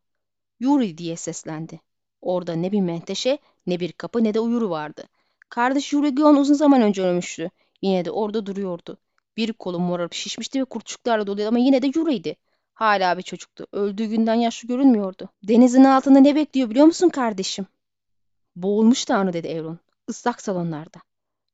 Yuri 0.59 0.97
diye 0.97 1.15
seslendi. 1.15 1.79
Orada 2.21 2.53
ne 2.53 2.71
bir 2.71 2.81
menteşe, 2.81 3.37
ne 3.67 3.79
bir 3.79 3.91
kapı 3.91 4.23
ne 4.23 4.33
de 4.33 4.39
uyuru 4.39 4.69
vardı. 4.69 5.03
Kardeş 5.49 5.93
Yuri 5.93 6.15
Gion 6.15 6.35
uzun 6.35 6.53
zaman 6.53 6.81
önce 6.81 7.03
ölmüştü. 7.03 7.49
Yine 7.81 8.05
de 8.05 8.11
orada 8.11 8.45
duruyordu. 8.45 8.97
Bir 9.37 9.53
kolu 9.53 9.79
morarıp 9.79 10.13
şişmişti 10.13 10.61
ve 10.61 10.65
kurtçuklarla 10.65 11.27
doluydu 11.27 11.47
ama 11.47 11.59
yine 11.59 11.81
de 11.81 11.91
Yuri'ydi. 11.95 12.35
Hala 12.73 13.17
bir 13.17 13.23
çocuktu. 13.23 13.67
Öldüğü 13.71 14.05
günden 14.05 14.33
yaşlı 14.33 14.67
görünmüyordu. 14.67 15.29
Denizin 15.43 15.83
altında 15.83 16.19
ne 16.19 16.35
bekliyor 16.35 16.69
biliyor 16.69 16.85
musun 16.85 17.09
kardeşim? 17.09 17.65
Boğulmuş 18.55 19.05
Tanrı 19.05 19.33
dedi 19.33 19.47
Evron. 19.47 19.79
Islak 20.07 20.41
salonlarda. 20.41 20.99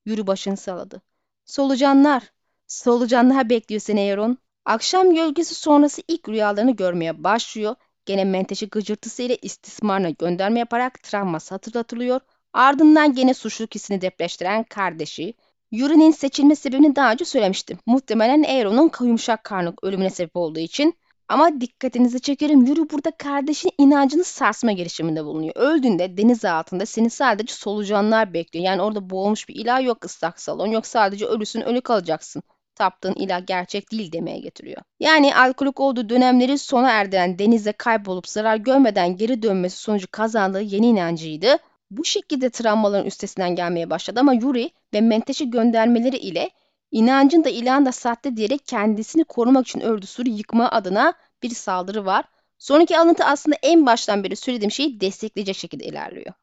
Yürü 0.05 0.27
başını 0.27 0.57
salladı. 0.57 1.01
Solucanlar. 1.45 2.31
Solucanlar 2.67 3.49
bekliyor 3.49 3.81
seni 3.81 3.99
Evron. 4.01 4.37
Akşam 4.65 5.15
gölgesi 5.15 5.55
sonrası 5.55 6.01
ilk 6.07 6.29
rüyalarını 6.29 6.75
görmeye 6.75 7.23
başlıyor. 7.23 7.75
Gene 8.05 8.23
menteşe 8.23 8.65
gıcırtısı 8.65 9.23
ile 9.23 9.37
istismarına 9.41 10.09
gönderme 10.09 10.59
yaparak 10.59 11.03
travması 11.03 11.55
hatırlatılıyor. 11.55 12.19
Ardından 12.53 13.13
gene 13.13 13.33
suçluluk 13.33 13.75
hissini 13.75 14.01
depreştiren 14.01 14.63
kardeşi, 14.63 15.33
Yuri'nin 15.71 16.11
seçilme 16.11 16.55
sebebini 16.55 16.95
daha 16.95 17.11
önce 17.11 17.25
söylemiştim. 17.25 17.77
Muhtemelen 17.85 18.43
Aeron'un 18.43 18.91
yumuşak 19.01 19.43
karnı 19.43 19.73
ölümüne 19.83 20.09
sebep 20.09 20.35
olduğu 20.35 20.59
için. 20.59 20.93
Ama 21.29 21.61
dikkatinizi 21.61 22.21
çekerim 22.21 22.65
Yuri 22.65 22.89
burada 22.89 23.11
kardeşin 23.11 23.71
inancını 23.77 24.23
sarsma 24.23 24.71
girişiminde 24.71 25.25
bulunuyor. 25.25 25.53
Öldüğünde 25.55 26.17
deniz 26.17 26.45
altında 26.45 26.85
seni 26.85 27.09
sadece 27.09 27.53
solucanlar 27.53 28.33
bekliyor. 28.33 28.65
Yani 28.65 28.81
orada 28.81 29.09
boğulmuş 29.09 29.49
bir 29.49 29.55
ilah 29.55 29.83
yok 29.83 30.05
ıslak 30.05 30.39
salon. 30.41 30.67
Yok 30.67 30.85
sadece 30.87 31.25
ölüsün 31.25 31.61
ölü 31.61 31.81
kalacaksın 31.81 32.43
taptığın 32.75 33.13
ilah 33.13 33.47
gerçek 33.47 33.91
değil 33.91 34.11
demeye 34.11 34.39
getiriyor. 34.39 34.81
Yani 34.99 35.35
alkolik 35.35 35.79
olduğu 35.79 36.09
dönemleri 36.09 36.57
sona 36.57 36.89
erdiren 36.91 37.39
denize 37.39 37.71
kaybolup 37.71 38.27
zarar 38.27 38.55
görmeden 38.55 39.17
geri 39.17 39.41
dönmesi 39.43 39.77
sonucu 39.77 40.07
kazandığı 40.11 40.61
yeni 40.61 40.87
inancıydı. 40.87 41.57
Bu 41.91 42.05
şekilde 42.05 42.49
travmaların 42.49 43.05
üstesinden 43.05 43.55
gelmeye 43.55 43.89
başladı 43.89 44.19
ama 44.19 44.33
Yuri 44.33 44.71
ve 44.93 45.01
Menteşe 45.01 45.45
göndermeleri 45.45 46.17
ile 46.17 46.49
inancın 46.91 47.43
da 47.43 47.49
ilahın 47.49 47.85
da 47.85 47.91
sahte 47.91 48.37
diyerek 48.37 48.67
kendisini 48.67 49.23
korumak 49.23 49.67
için 49.67 49.79
ördüğü 49.79 50.07
sürü 50.07 50.29
yıkma 50.29 50.69
adına 50.69 51.13
bir 51.43 51.49
saldırı 51.49 52.05
var. 52.05 52.25
Sonraki 52.57 52.99
alıntı 52.99 53.23
aslında 53.25 53.57
en 53.63 53.85
baştan 53.85 54.23
beri 54.23 54.35
söylediğim 54.35 54.71
şeyi 54.71 55.01
destekleyecek 55.01 55.55
şekilde 55.55 55.85
ilerliyor. 55.85 56.33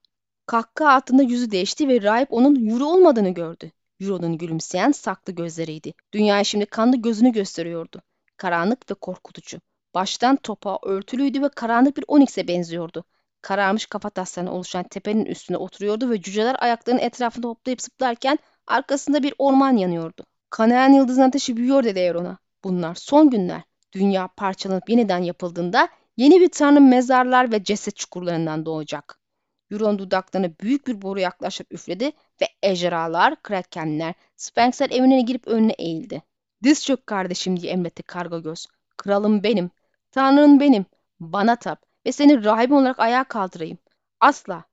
Kahkaha 0.46 0.92
altında 0.92 1.22
yüzü 1.22 1.50
değişti 1.50 1.88
ve 1.88 2.02
rahip 2.02 2.32
onun 2.32 2.54
Yuri 2.54 2.84
olmadığını 2.84 3.30
gördü. 3.30 3.70
Euron'un 4.02 4.38
gülümseyen 4.38 4.92
saklı 4.92 5.32
gözleriydi. 5.32 5.94
Dünyaya 6.12 6.44
şimdi 6.44 6.66
kanlı 6.66 6.96
gözünü 6.96 7.32
gösteriyordu. 7.32 8.02
Karanlık 8.36 8.90
ve 8.90 8.94
korkutucu. 8.94 9.60
Baştan 9.94 10.36
topa 10.36 10.78
örtülüydü 10.82 11.42
ve 11.42 11.48
karanlık 11.48 11.96
bir 11.96 12.04
onyx'e 12.08 12.48
benziyordu. 12.48 13.04
Kararmış 13.42 13.86
kafataslarına 13.86 14.52
oluşan 14.52 14.82
tepenin 14.82 15.24
üstüne 15.24 15.56
oturuyordu 15.56 16.10
ve 16.10 16.22
cüceler 16.22 16.56
ayaklarının 16.58 17.00
etrafında 17.00 17.48
hoplayıp 17.48 17.82
zıplarken 17.82 18.38
arkasında 18.66 19.22
bir 19.22 19.34
orman 19.38 19.76
yanıyordu. 19.76 20.24
Kanayan 20.50 20.92
yıldızın 20.92 21.22
ateşi 21.22 21.56
büyüyor 21.56 21.84
dedi 21.84 21.98
Euron'a. 21.98 22.38
Bunlar 22.64 22.94
son 22.94 23.30
günler. 23.30 23.62
Dünya 23.92 24.28
parçalanıp 24.28 24.90
yeniden 24.90 25.18
yapıldığında 25.18 25.88
yeni 26.16 26.40
bir 26.40 26.48
tanrı 26.48 26.80
mezarlar 26.80 27.52
ve 27.52 27.64
ceset 27.64 27.96
çukurlarından 27.96 28.66
doğacak. 28.66 29.21
Euron 29.72 29.98
dudaklarına 29.98 30.50
büyük 30.60 30.86
bir 30.86 31.02
boru 31.02 31.20
yaklaşıp 31.20 31.72
üfledi 31.72 32.12
ve 32.42 32.46
ejderhalar, 32.62 33.42
krakenler, 33.42 34.14
sphinxler 34.36 34.90
evine 34.90 35.22
girip 35.22 35.48
önüne 35.48 35.72
eğildi. 35.72 36.22
Diz 36.62 36.84
çök 36.84 37.06
kardeşim 37.06 37.60
diye 37.60 37.72
emretti 37.72 38.02
karga 38.02 38.38
göz. 38.38 38.66
Kralım 38.96 39.42
benim, 39.42 39.70
tanrın 40.10 40.60
benim, 40.60 40.86
bana 41.20 41.56
tap 41.56 41.82
ve 42.06 42.12
seni 42.12 42.44
rahibim 42.44 42.76
olarak 42.76 43.00
ayağa 43.00 43.24
kaldırayım. 43.24 43.78
Asla. 44.20 44.64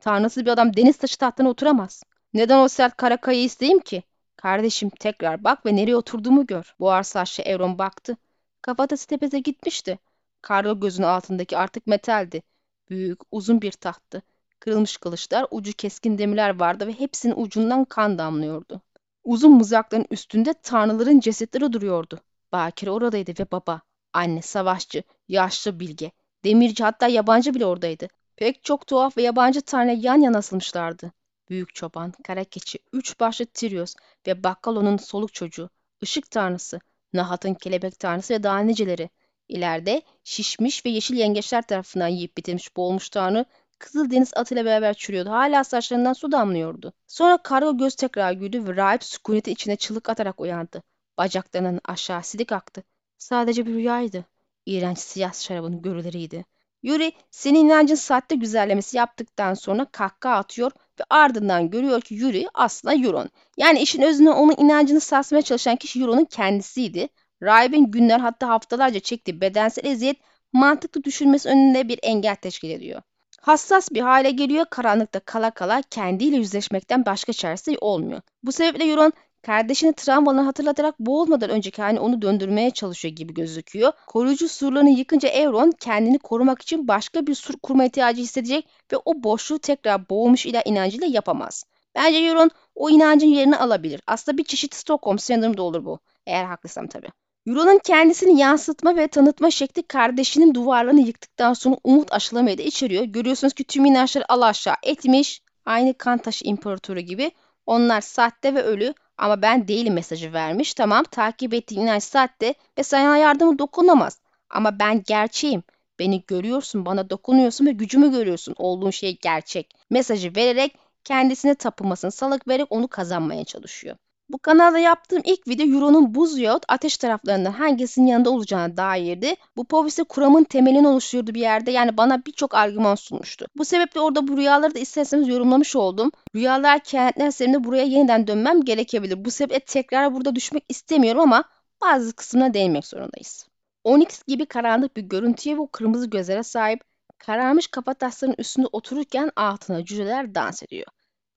Tanrısız 0.00 0.44
bir 0.44 0.50
adam 0.50 0.76
deniz 0.76 0.96
taşı 0.96 1.18
tahtına 1.18 1.48
oturamaz. 1.48 2.02
Neden 2.34 2.58
o 2.58 2.68
sert 2.68 2.96
kara 2.96 3.16
kayayı 3.16 3.44
isteyeyim 3.44 3.80
ki? 3.80 4.02
Kardeşim 4.36 4.90
tekrar 4.90 5.44
bak 5.44 5.66
ve 5.66 5.76
nereye 5.76 5.96
oturduğumu 5.96 6.46
gör. 6.46 6.74
Buhar 6.80 7.02
saçlı 7.02 7.44
Evron 7.44 7.78
baktı. 7.78 8.16
Kafatası 8.62 9.06
tepeze 9.06 9.38
gitmişti. 9.38 9.98
Karga 10.42 10.72
gözünün 10.72 11.06
altındaki 11.06 11.58
artık 11.58 11.86
metaldi. 11.86 12.42
Büyük, 12.90 13.20
uzun 13.30 13.62
bir 13.62 13.72
tahttı. 13.72 14.22
Kırılmış 14.60 14.96
kılıçlar, 14.96 15.46
ucu 15.50 15.72
keskin 15.72 16.18
demirler 16.18 16.60
vardı 16.60 16.86
ve 16.86 16.92
hepsinin 16.92 17.34
ucundan 17.36 17.84
kan 17.84 18.18
damlıyordu. 18.18 18.80
Uzun 19.24 19.52
mızrakların 19.52 20.06
üstünde 20.10 20.54
tanrıların 20.62 21.20
cesetleri 21.20 21.72
duruyordu. 21.72 22.20
Bakire 22.52 22.90
oradaydı 22.90 23.42
ve 23.42 23.50
baba, 23.52 23.80
anne, 24.12 24.42
savaşçı, 24.42 25.02
yaşlı 25.28 25.80
bilge, 25.80 26.10
demirci 26.44 26.84
hatta 26.84 27.08
yabancı 27.08 27.54
bile 27.54 27.66
oradaydı. 27.66 28.08
Pek 28.36 28.64
çok 28.64 28.86
tuhaf 28.86 29.16
ve 29.16 29.22
yabancı 29.22 29.60
tanrı 29.60 29.92
yan 29.92 30.20
yana 30.20 30.38
asılmışlardı. 30.38 31.12
Büyük 31.48 31.74
çoban, 31.74 32.12
kara 32.24 32.44
keçi, 32.44 32.78
üç 32.92 33.20
başlı 33.20 33.46
Tyrios 33.46 33.94
ve 34.26 34.44
Bakkalon'un 34.44 34.96
soluk 34.96 35.34
çocuğu, 35.34 35.70
ışık 36.02 36.30
tanrısı, 36.30 36.80
Nahat'ın 37.12 37.54
kelebek 37.54 37.98
tanrısı 37.98 38.34
ve 38.34 38.42
daha 38.42 38.58
niceleri. 38.58 39.10
İleride 39.48 40.02
şişmiş 40.24 40.86
ve 40.86 40.90
yeşil 40.90 41.16
yengeçler 41.16 41.62
tarafından 41.62 42.08
yiyip 42.08 42.36
bitirmiş 42.36 42.76
boğulmuş 42.76 43.08
tanrı 43.08 43.44
Kızıldeniz 43.78 44.32
atıyla 44.36 44.64
beraber 44.64 44.94
çürüyordu. 44.94 45.30
Hala 45.30 45.64
saçlarından 45.64 46.12
su 46.12 46.32
damlıyordu. 46.32 46.92
Sonra 47.06 47.36
kargo 47.42 47.78
göz 47.78 47.94
tekrar 47.94 48.32
güldü 48.32 48.68
ve 48.68 48.76
rahip 48.76 49.04
sükunetin 49.04 49.52
içine 49.52 49.76
çığlık 49.76 50.08
atarak 50.08 50.40
uyandı. 50.40 50.82
Bacaklarının 51.18 51.80
aşağı 51.84 52.22
sidik 52.22 52.52
aktı. 52.52 52.82
Sadece 53.18 53.66
bir 53.66 53.74
rüyaydı. 53.74 54.24
İğrenç 54.66 54.98
siyah 54.98 55.34
şarabın 55.34 55.82
görüleriydi. 55.82 56.44
Yuri 56.82 57.12
senin 57.30 57.64
inancın 57.64 57.94
saatte 57.94 58.34
güzellemesi 58.34 58.96
yaptıktan 58.96 59.54
sonra 59.54 59.84
kahkaha 59.84 60.36
atıyor 60.36 60.70
ve 61.00 61.04
ardından 61.10 61.70
görüyor 61.70 62.00
ki 62.00 62.14
Yuri 62.14 62.46
aslında 62.54 62.94
Euron. 62.94 63.30
Yani 63.56 63.80
işin 63.80 64.02
özünde 64.02 64.30
onun 64.30 64.54
inancını 64.58 65.00
sarsmaya 65.00 65.42
çalışan 65.42 65.76
kişi 65.76 66.00
Euron'un 66.00 66.24
kendisiydi. 66.24 67.08
Rahibin 67.42 67.90
günler 67.90 68.20
hatta 68.20 68.48
haftalarca 68.48 69.00
çektiği 69.00 69.40
bedensel 69.40 69.84
eziyet 69.84 70.16
mantıklı 70.52 71.04
düşünmesi 71.04 71.48
önünde 71.48 71.88
bir 71.88 71.98
engel 72.02 72.36
teşkil 72.36 72.70
ediyor. 72.70 73.02
Hassas 73.40 73.90
bir 73.90 74.00
hale 74.00 74.30
geliyor, 74.30 74.64
karanlıkta 74.70 75.20
kala 75.20 75.50
kala 75.50 75.82
kendiyle 75.90 76.36
yüzleşmekten 76.36 77.06
başka 77.06 77.32
çaresi 77.32 77.78
olmuyor. 77.80 78.20
Bu 78.42 78.52
sebeple 78.52 78.84
Euron 78.84 79.12
kardeşini 79.42 79.92
travmalarını 79.92 80.42
hatırlatarak 80.42 81.00
boğulmadan 81.00 81.50
önceki 81.50 81.82
halini 81.82 82.00
onu 82.00 82.22
döndürmeye 82.22 82.70
çalışıyor 82.70 83.14
gibi 83.14 83.34
gözüküyor. 83.34 83.92
Koruyucu 84.06 84.48
surlarını 84.48 84.90
yıkınca 84.90 85.28
Euron 85.28 85.72
kendini 85.80 86.18
korumak 86.18 86.62
için 86.62 86.88
başka 86.88 87.26
bir 87.26 87.34
sur 87.34 87.54
kurma 87.62 87.84
ihtiyacı 87.84 88.22
hissedecek 88.22 88.68
ve 88.92 88.96
o 89.04 89.22
boşluğu 89.22 89.58
tekrar 89.58 90.08
boğulmuş 90.08 90.46
ile 90.46 90.62
inancıyla 90.64 91.06
yapamaz. 91.06 91.64
Bence 91.94 92.18
Euron 92.18 92.50
o 92.74 92.90
inancın 92.90 93.26
yerini 93.26 93.56
alabilir. 93.56 94.00
Aslında 94.06 94.38
bir 94.38 94.44
çeşit 94.44 94.74
Stockholm 94.74 95.18
sendromu 95.18 95.56
da 95.56 95.62
olur 95.62 95.84
bu. 95.84 95.98
Eğer 96.26 96.44
haklısam 96.44 96.86
tabii. 96.86 97.08
Euro'nun 97.48 97.78
kendisini 97.78 98.40
yansıtma 98.40 98.96
ve 98.96 99.08
tanıtma 99.08 99.50
şekli 99.50 99.82
kardeşinin 99.82 100.54
duvarlarını 100.54 101.00
yıktıktan 101.00 101.52
sonra 101.52 101.76
umut 101.84 102.12
aşılamayı 102.12 102.58
da 102.58 102.62
içeriyor. 102.62 103.04
Görüyorsunuz 103.04 103.52
ki 103.52 103.64
tüm 103.64 103.84
inançları 103.84 104.32
al 104.32 104.42
aşağı 104.42 104.74
etmiş. 104.82 105.42
Aynı 105.66 105.94
kan 105.94 106.18
taşı 106.18 106.44
imparatoru 106.44 107.00
gibi. 107.00 107.30
Onlar 107.66 108.00
sahte 108.00 108.54
ve 108.54 108.62
ölü 108.62 108.94
ama 109.18 109.42
ben 109.42 109.68
değilim 109.68 109.94
mesajı 109.94 110.32
vermiş. 110.32 110.74
Tamam 110.74 111.04
takip 111.04 111.54
ettiğin 111.54 111.80
inanç 111.80 112.02
sahte 112.02 112.54
ve 112.78 112.82
sana 112.82 113.16
yardımı 113.16 113.58
dokunamaz. 113.58 114.20
Ama 114.50 114.78
ben 114.78 115.02
gerçeğim. 115.06 115.62
Beni 115.98 116.24
görüyorsun, 116.26 116.86
bana 116.86 117.10
dokunuyorsun 117.10 117.66
ve 117.66 117.72
gücümü 117.72 118.10
görüyorsun. 118.10 118.54
Olduğun 118.58 118.90
şey 118.90 119.18
gerçek. 119.22 119.74
Mesajı 119.90 120.36
vererek 120.36 120.74
kendisine 121.04 121.54
tapınmasını 121.54 122.10
salık 122.10 122.48
vererek 122.48 122.66
onu 122.70 122.88
kazanmaya 122.88 123.44
çalışıyor. 123.44 123.96
Bu 124.30 124.38
kanalda 124.38 124.78
yaptığım 124.78 125.22
ilk 125.24 125.48
video 125.48 125.66
Euro'nun 125.66 126.14
buz 126.14 126.38
yahut 126.38 126.64
ateş 126.68 126.96
taraflarından 126.96 127.52
hangisinin 127.52 128.06
yanında 128.06 128.30
olacağına 128.30 128.76
dairdi. 128.76 129.34
Bu 129.56 129.64
poveste 129.64 130.04
kuramın 130.04 130.44
temelini 130.44 130.88
oluşturdu 130.88 131.34
bir 131.34 131.40
yerde. 131.40 131.70
Yani 131.70 131.96
bana 131.96 132.24
birçok 132.26 132.54
argüman 132.54 132.94
sunmuştu. 132.94 133.46
Bu 133.56 133.64
sebeple 133.64 134.00
orada 134.00 134.28
bu 134.28 134.36
rüyaları 134.36 134.74
da 134.74 134.78
isterseniz 134.78 135.28
yorumlamış 135.28 135.76
oldum. 135.76 136.12
Rüyalar 136.34 136.78
kehanetler 136.84 137.30
serinde 137.30 137.64
buraya 137.64 137.84
yeniden 137.84 138.26
dönmem 138.26 138.64
gerekebilir. 138.64 139.24
Bu 139.24 139.30
sebeple 139.30 139.60
tekrar 139.60 140.14
burada 140.14 140.34
düşmek 140.34 140.64
istemiyorum 140.68 141.20
ama 141.20 141.44
bazı 141.80 142.12
kısmına 142.12 142.54
değinmek 142.54 142.86
zorundayız. 142.86 143.46
Onyx 143.84 144.22
gibi 144.26 144.46
karanlık 144.46 144.96
bir 144.96 145.02
görüntüye 145.02 145.58
ve 145.58 145.66
kırmızı 145.72 146.10
gözlere 146.10 146.42
sahip 146.42 146.80
kararmış 147.18 147.66
kafa 147.66 147.94
taslarının 147.94 148.36
üstünde 148.38 148.66
otururken 148.72 149.30
altına 149.36 149.84
cüceler 149.84 150.34
dans 150.34 150.62
ediyor. 150.62 150.86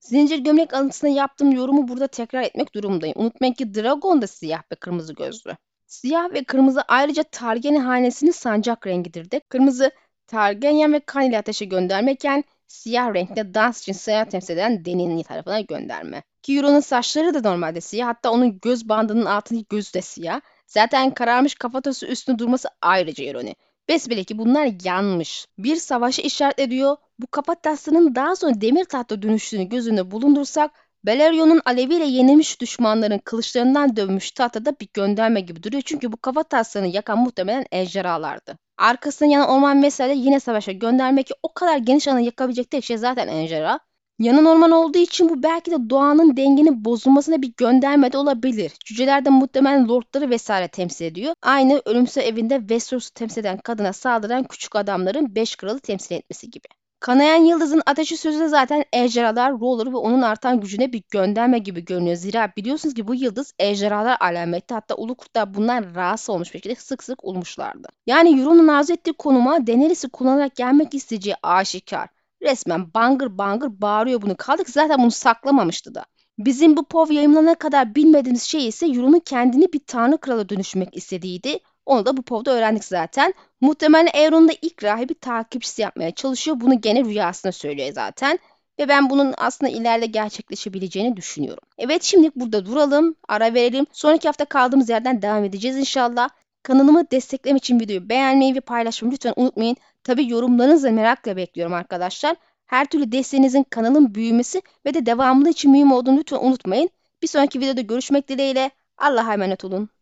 Zincir 0.01 0.39
gömlek 0.39 0.73
alıntısına 0.73 1.09
yaptığım 1.09 1.51
yorumu 1.51 1.87
burada 1.87 2.07
tekrar 2.07 2.41
etmek 2.43 2.75
durumundayım. 2.75 3.15
Unutmayın 3.17 3.53
ki 3.53 3.73
Dragon 3.75 4.21
da 4.21 4.27
siyah 4.27 4.63
ve 4.71 4.75
kırmızı 4.75 5.13
gözlü. 5.13 5.57
Siyah 5.87 6.33
ve 6.33 6.43
kırmızı 6.43 6.81
ayrıca 6.81 7.23
Targaryen 7.23 7.79
hanesinin 7.79 8.31
sancak 8.31 8.87
rengidir 8.87 9.31
de. 9.31 9.39
Kırmızı 9.39 9.91
Targaryen 10.27 10.93
ve 10.93 10.99
kan 10.99 11.23
ile 11.23 11.37
ateşe 11.37 11.65
göndermeken 11.65 12.43
siyah 12.67 13.13
renkte 13.13 13.53
dans 13.53 13.81
için 13.81 13.93
seyahat 13.93 14.31
temsil 14.31 14.53
eden 14.53 14.85
Deni'nin 14.85 15.23
tarafına 15.23 15.61
gönderme. 15.61 16.23
Ki 16.41 16.57
Euron'un 16.57 16.79
saçları 16.79 17.33
da 17.33 17.49
normalde 17.49 17.81
siyah. 17.81 18.07
Hatta 18.07 18.31
onun 18.31 18.59
göz 18.59 18.89
bandının 18.89 19.25
altındaki 19.25 19.65
gözü 19.69 19.93
de 19.93 20.01
siyah. 20.01 20.41
Zaten 20.67 21.13
kararmış 21.13 21.55
kafatası 21.55 22.07
üstünde 22.07 22.39
durması 22.39 22.69
ayrıca 22.81 23.23
ironi. 23.23 23.55
Besbelli 23.91 24.25
ki 24.25 24.37
bunlar 24.37 24.69
yanmış. 24.83 25.45
Bir 25.57 25.75
savaşı 25.75 26.21
işaret 26.21 26.59
ediyor. 26.59 26.97
Bu 27.19 27.27
kapat 27.27 27.63
taslının 27.63 28.15
daha 28.15 28.35
sonra 28.35 28.61
demir 28.61 28.85
tahta 28.85 29.21
dönüştüğünü 29.21 29.63
gözünde 29.63 30.11
bulundursak 30.11 30.71
Belerion'un 31.05 31.61
aleviyle 31.65 32.05
yenilmiş 32.05 32.61
düşmanların 32.61 33.17
kılıçlarından 33.17 33.95
dövmüş 33.95 34.31
tahtada 34.31 34.79
bir 34.79 34.87
gönderme 34.93 35.41
gibi 35.41 35.63
duruyor. 35.63 35.83
Çünkü 35.85 36.11
bu 36.11 36.17
kafa 36.17 36.43
taslarını 36.43 36.87
yakan 36.87 37.19
muhtemelen 37.19 37.65
ejderhalardı. 37.71 38.57
Arkasından 38.77 39.31
yanan 39.31 39.49
orman 39.49 39.83
vesaire 39.83 40.13
yine 40.15 40.39
savaşa 40.39 40.71
göndermek 40.71 41.27
ki 41.27 41.33
o 41.43 41.53
kadar 41.53 41.77
geniş 41.77 42.07
alanı 42.07 42.21
yakabilecek 42.21 42.71
tek 42.71 42.83
şey 42.83 42.97
zaten 42.97 43.27
ejderha. 43.27 43.79
Yanan 44.21 44.45
orman 44.45 44.71
olduğu 44.71 44.97
için 44.97 45.29
bu 45.29 45.43
belki 45.43 45.71
de 45.71 45.89
doğanın 45.89 46.37
dengenin 46.37 46.85
bozulmasına 46.85 47.41
bir 47.41 47.53
gönderme 47.57 48.11
de 48.11 48.17
olabilir. 48.17 48.73
Cüceler 48.85 49.25
de 49.25 49.29
muhtemelen 49.29 49.87
lordları 49.87 50.29
vesaire 50.29 50.67
temsil 50.67 51.05
ediyor. 51.05 51.35
Aynı 51.41 51.81
ölümsüz 51.85 52.17
evinde 52.17 52.59
Westeros'u 52.59 53.13
temsil 53.13 53.41
eden 53.41 53.57
kadına 53.57 53.93
saldıran 53.93 54.43
küçük 54.43 54.75
adamların 54.75 55.35
beş 55.35 55.55
kralı 55.55 55.79
temsil 55.79 56.15
etmesi 56.15 56.49
gibi. 56.49 56.67
Kanayan 56.99 57.45
Yıldız'ın 57.45 57.81
ateşi 57.85 58.17
sözü 58.17 58.39
de 58.39 58.47
zaten 58.47 58.85
ejderhalar, 58.93 59.51
Roller 59.51 59.93
ve 59.93 59.97
onun 59.97 60.21
artan 60.21 60.61
gücüne 60.61 60.93
bir 60.93 61.03
gönderme 61.11 61.59
gibi 61.59 61.85
görünüyor. 61.85 62.15
Zira 62.15 62.51
biliyorsunuz 62.57 62.95
ki 62.95 63.07
bu 63.07 63.15
yıldız 63.15 63.53
ejderhalar 63.59 64.17
alameti 64.19 64.73
hatta 64.73 64.95
ulu 64.95 65.15
kurtlar 65.15 65.53
bunlar 65.53 65.95
rahatsız 65.95 66.29
olmuş 66.29 66.47
bir 66.47 66.59
şekilde 66.59 66.75
sık 66.75 67.03
sık 67.03 67.23
olmuşlardı. 67.23 67.87
Yani 68.07 68.41
Euron'un 68.41 68.67
arzu 68.67 68.93
ettiği 68.93 69.13
konuma 69.13 69.67
Daenerys'i 69.67 70.09
kullanarak 70.09 70.55
gelmek 70.55 70.93
isteyeceği 70.93 71.35
aşikar. 71.43 72.09
Resmen 72.41 72.93
bangır 72.93 73.37
bangır 73.37 73.81
bağırıyor 73.81 74.21
bunu. 74.21 74.37
Kaldık 74.37 74.69
zaten 74.69 74.99
bunu 74.99 75.11
saklamamıştı 75.11 75.95
da. 75.95 76.05
Bizim 76.39 76.77
bu 76.77 76.83
POV 76.83 77.11
yayınlanana 77.11 77.55
kadar 77.55 77.95
bilmediğimiz 77.95 78.43
şey 78.43 78.67
ise 78.67 78.87
Euron'un 78.87 79.19
kendini 79.19 79.73
bir 79.73 79.81
tanrı 79.87 80.17
krala 80.17 80.49
dönüşmek 80.49 80.97
istediğiydi. 80.97 81.59
Onu 81.85 82.05
da 82.05 82.17
bu 82.17 82.21
POV'da 82.21 82.51
öğrendik 82.51 82.85
zaten. 82.85 83.33
Muhtemelen 83.61 84.09
Euron 84.13 84.47
da 84.47 84.53
ilk 84.61 84.83
rahibi 84.83 85.13
takipçisi 85.13 85.81
yapmaya 85.81 86.11
çalışıyor. 86.11 86.57
Bunu 86.59 86.81
gene 86.81 87.03
rüyasında 87.03 87.51
söylüyor 87.51 87.91
zaten. 87.93 88.39
Ve 88.79 88.87
ben 88.87 89.09
bunun 89.09 89.33
aslında 89.37 89.71
ileride 89.71 90.05
gerçekleşebileceğini 90.05 91.17
düşünüyorum. 91.17 91.63
Evet 91.77 92.03
şimdilik 92.03 92.35
burada 92.35 92.65
duralım. 92.65 93.15
Ara 93.27 93.53
verelim. 93.53 93.85
Sonraki 93.91 94.27
hafta 94.27 94.45
kaldığımız 94.45 94.89
yerden 94.89 95.21
devam 95.21 95.43
edeceğiz 95.43 95.77
inşallah. 95.77 96.29
Kanalımı 96.63 97.11
desteklemek 97.11 97.63
için 97.63 97.79
videoyu 97.79 98.09
beğenmeyi 98.09 98.55
ve 98.55 98.59
paylaşmayı 98.59 99.13
lütfen 99.13 99.33
unutmayın. 99.35 99.75
Tabi 100.03 100.29
yorumlarınızı 100.29 100.91
merakla 100.91 101.35
bekliyorum 101.37 101.73
arkadaşlar. 101.73 102.35
Her 102.65 102.85
türlü 102.85 103.11
desteğinizin 103.11 103.63
kanalın 103.63 104.15
büyümesi 104.15 104.61
ve 104.85 104.93
de 104.93 105.05
devamlı 105.05 105.49
için 105.49 105.71
mühim 105.71 105.91
olduğunu 105.91 106.17
lütfen 106.19 106.39
unutmayın. 106.41 106.89
Bir 107.21 107.27
sonraki 107.27 107.59
videoda 107.59 107.81
görüşmek 107.81 108.27
dileğiyle. 108.27 108.71
Allah'a 108.97 109.33
emanet 109.33 109.65
olun. 109.65 109.89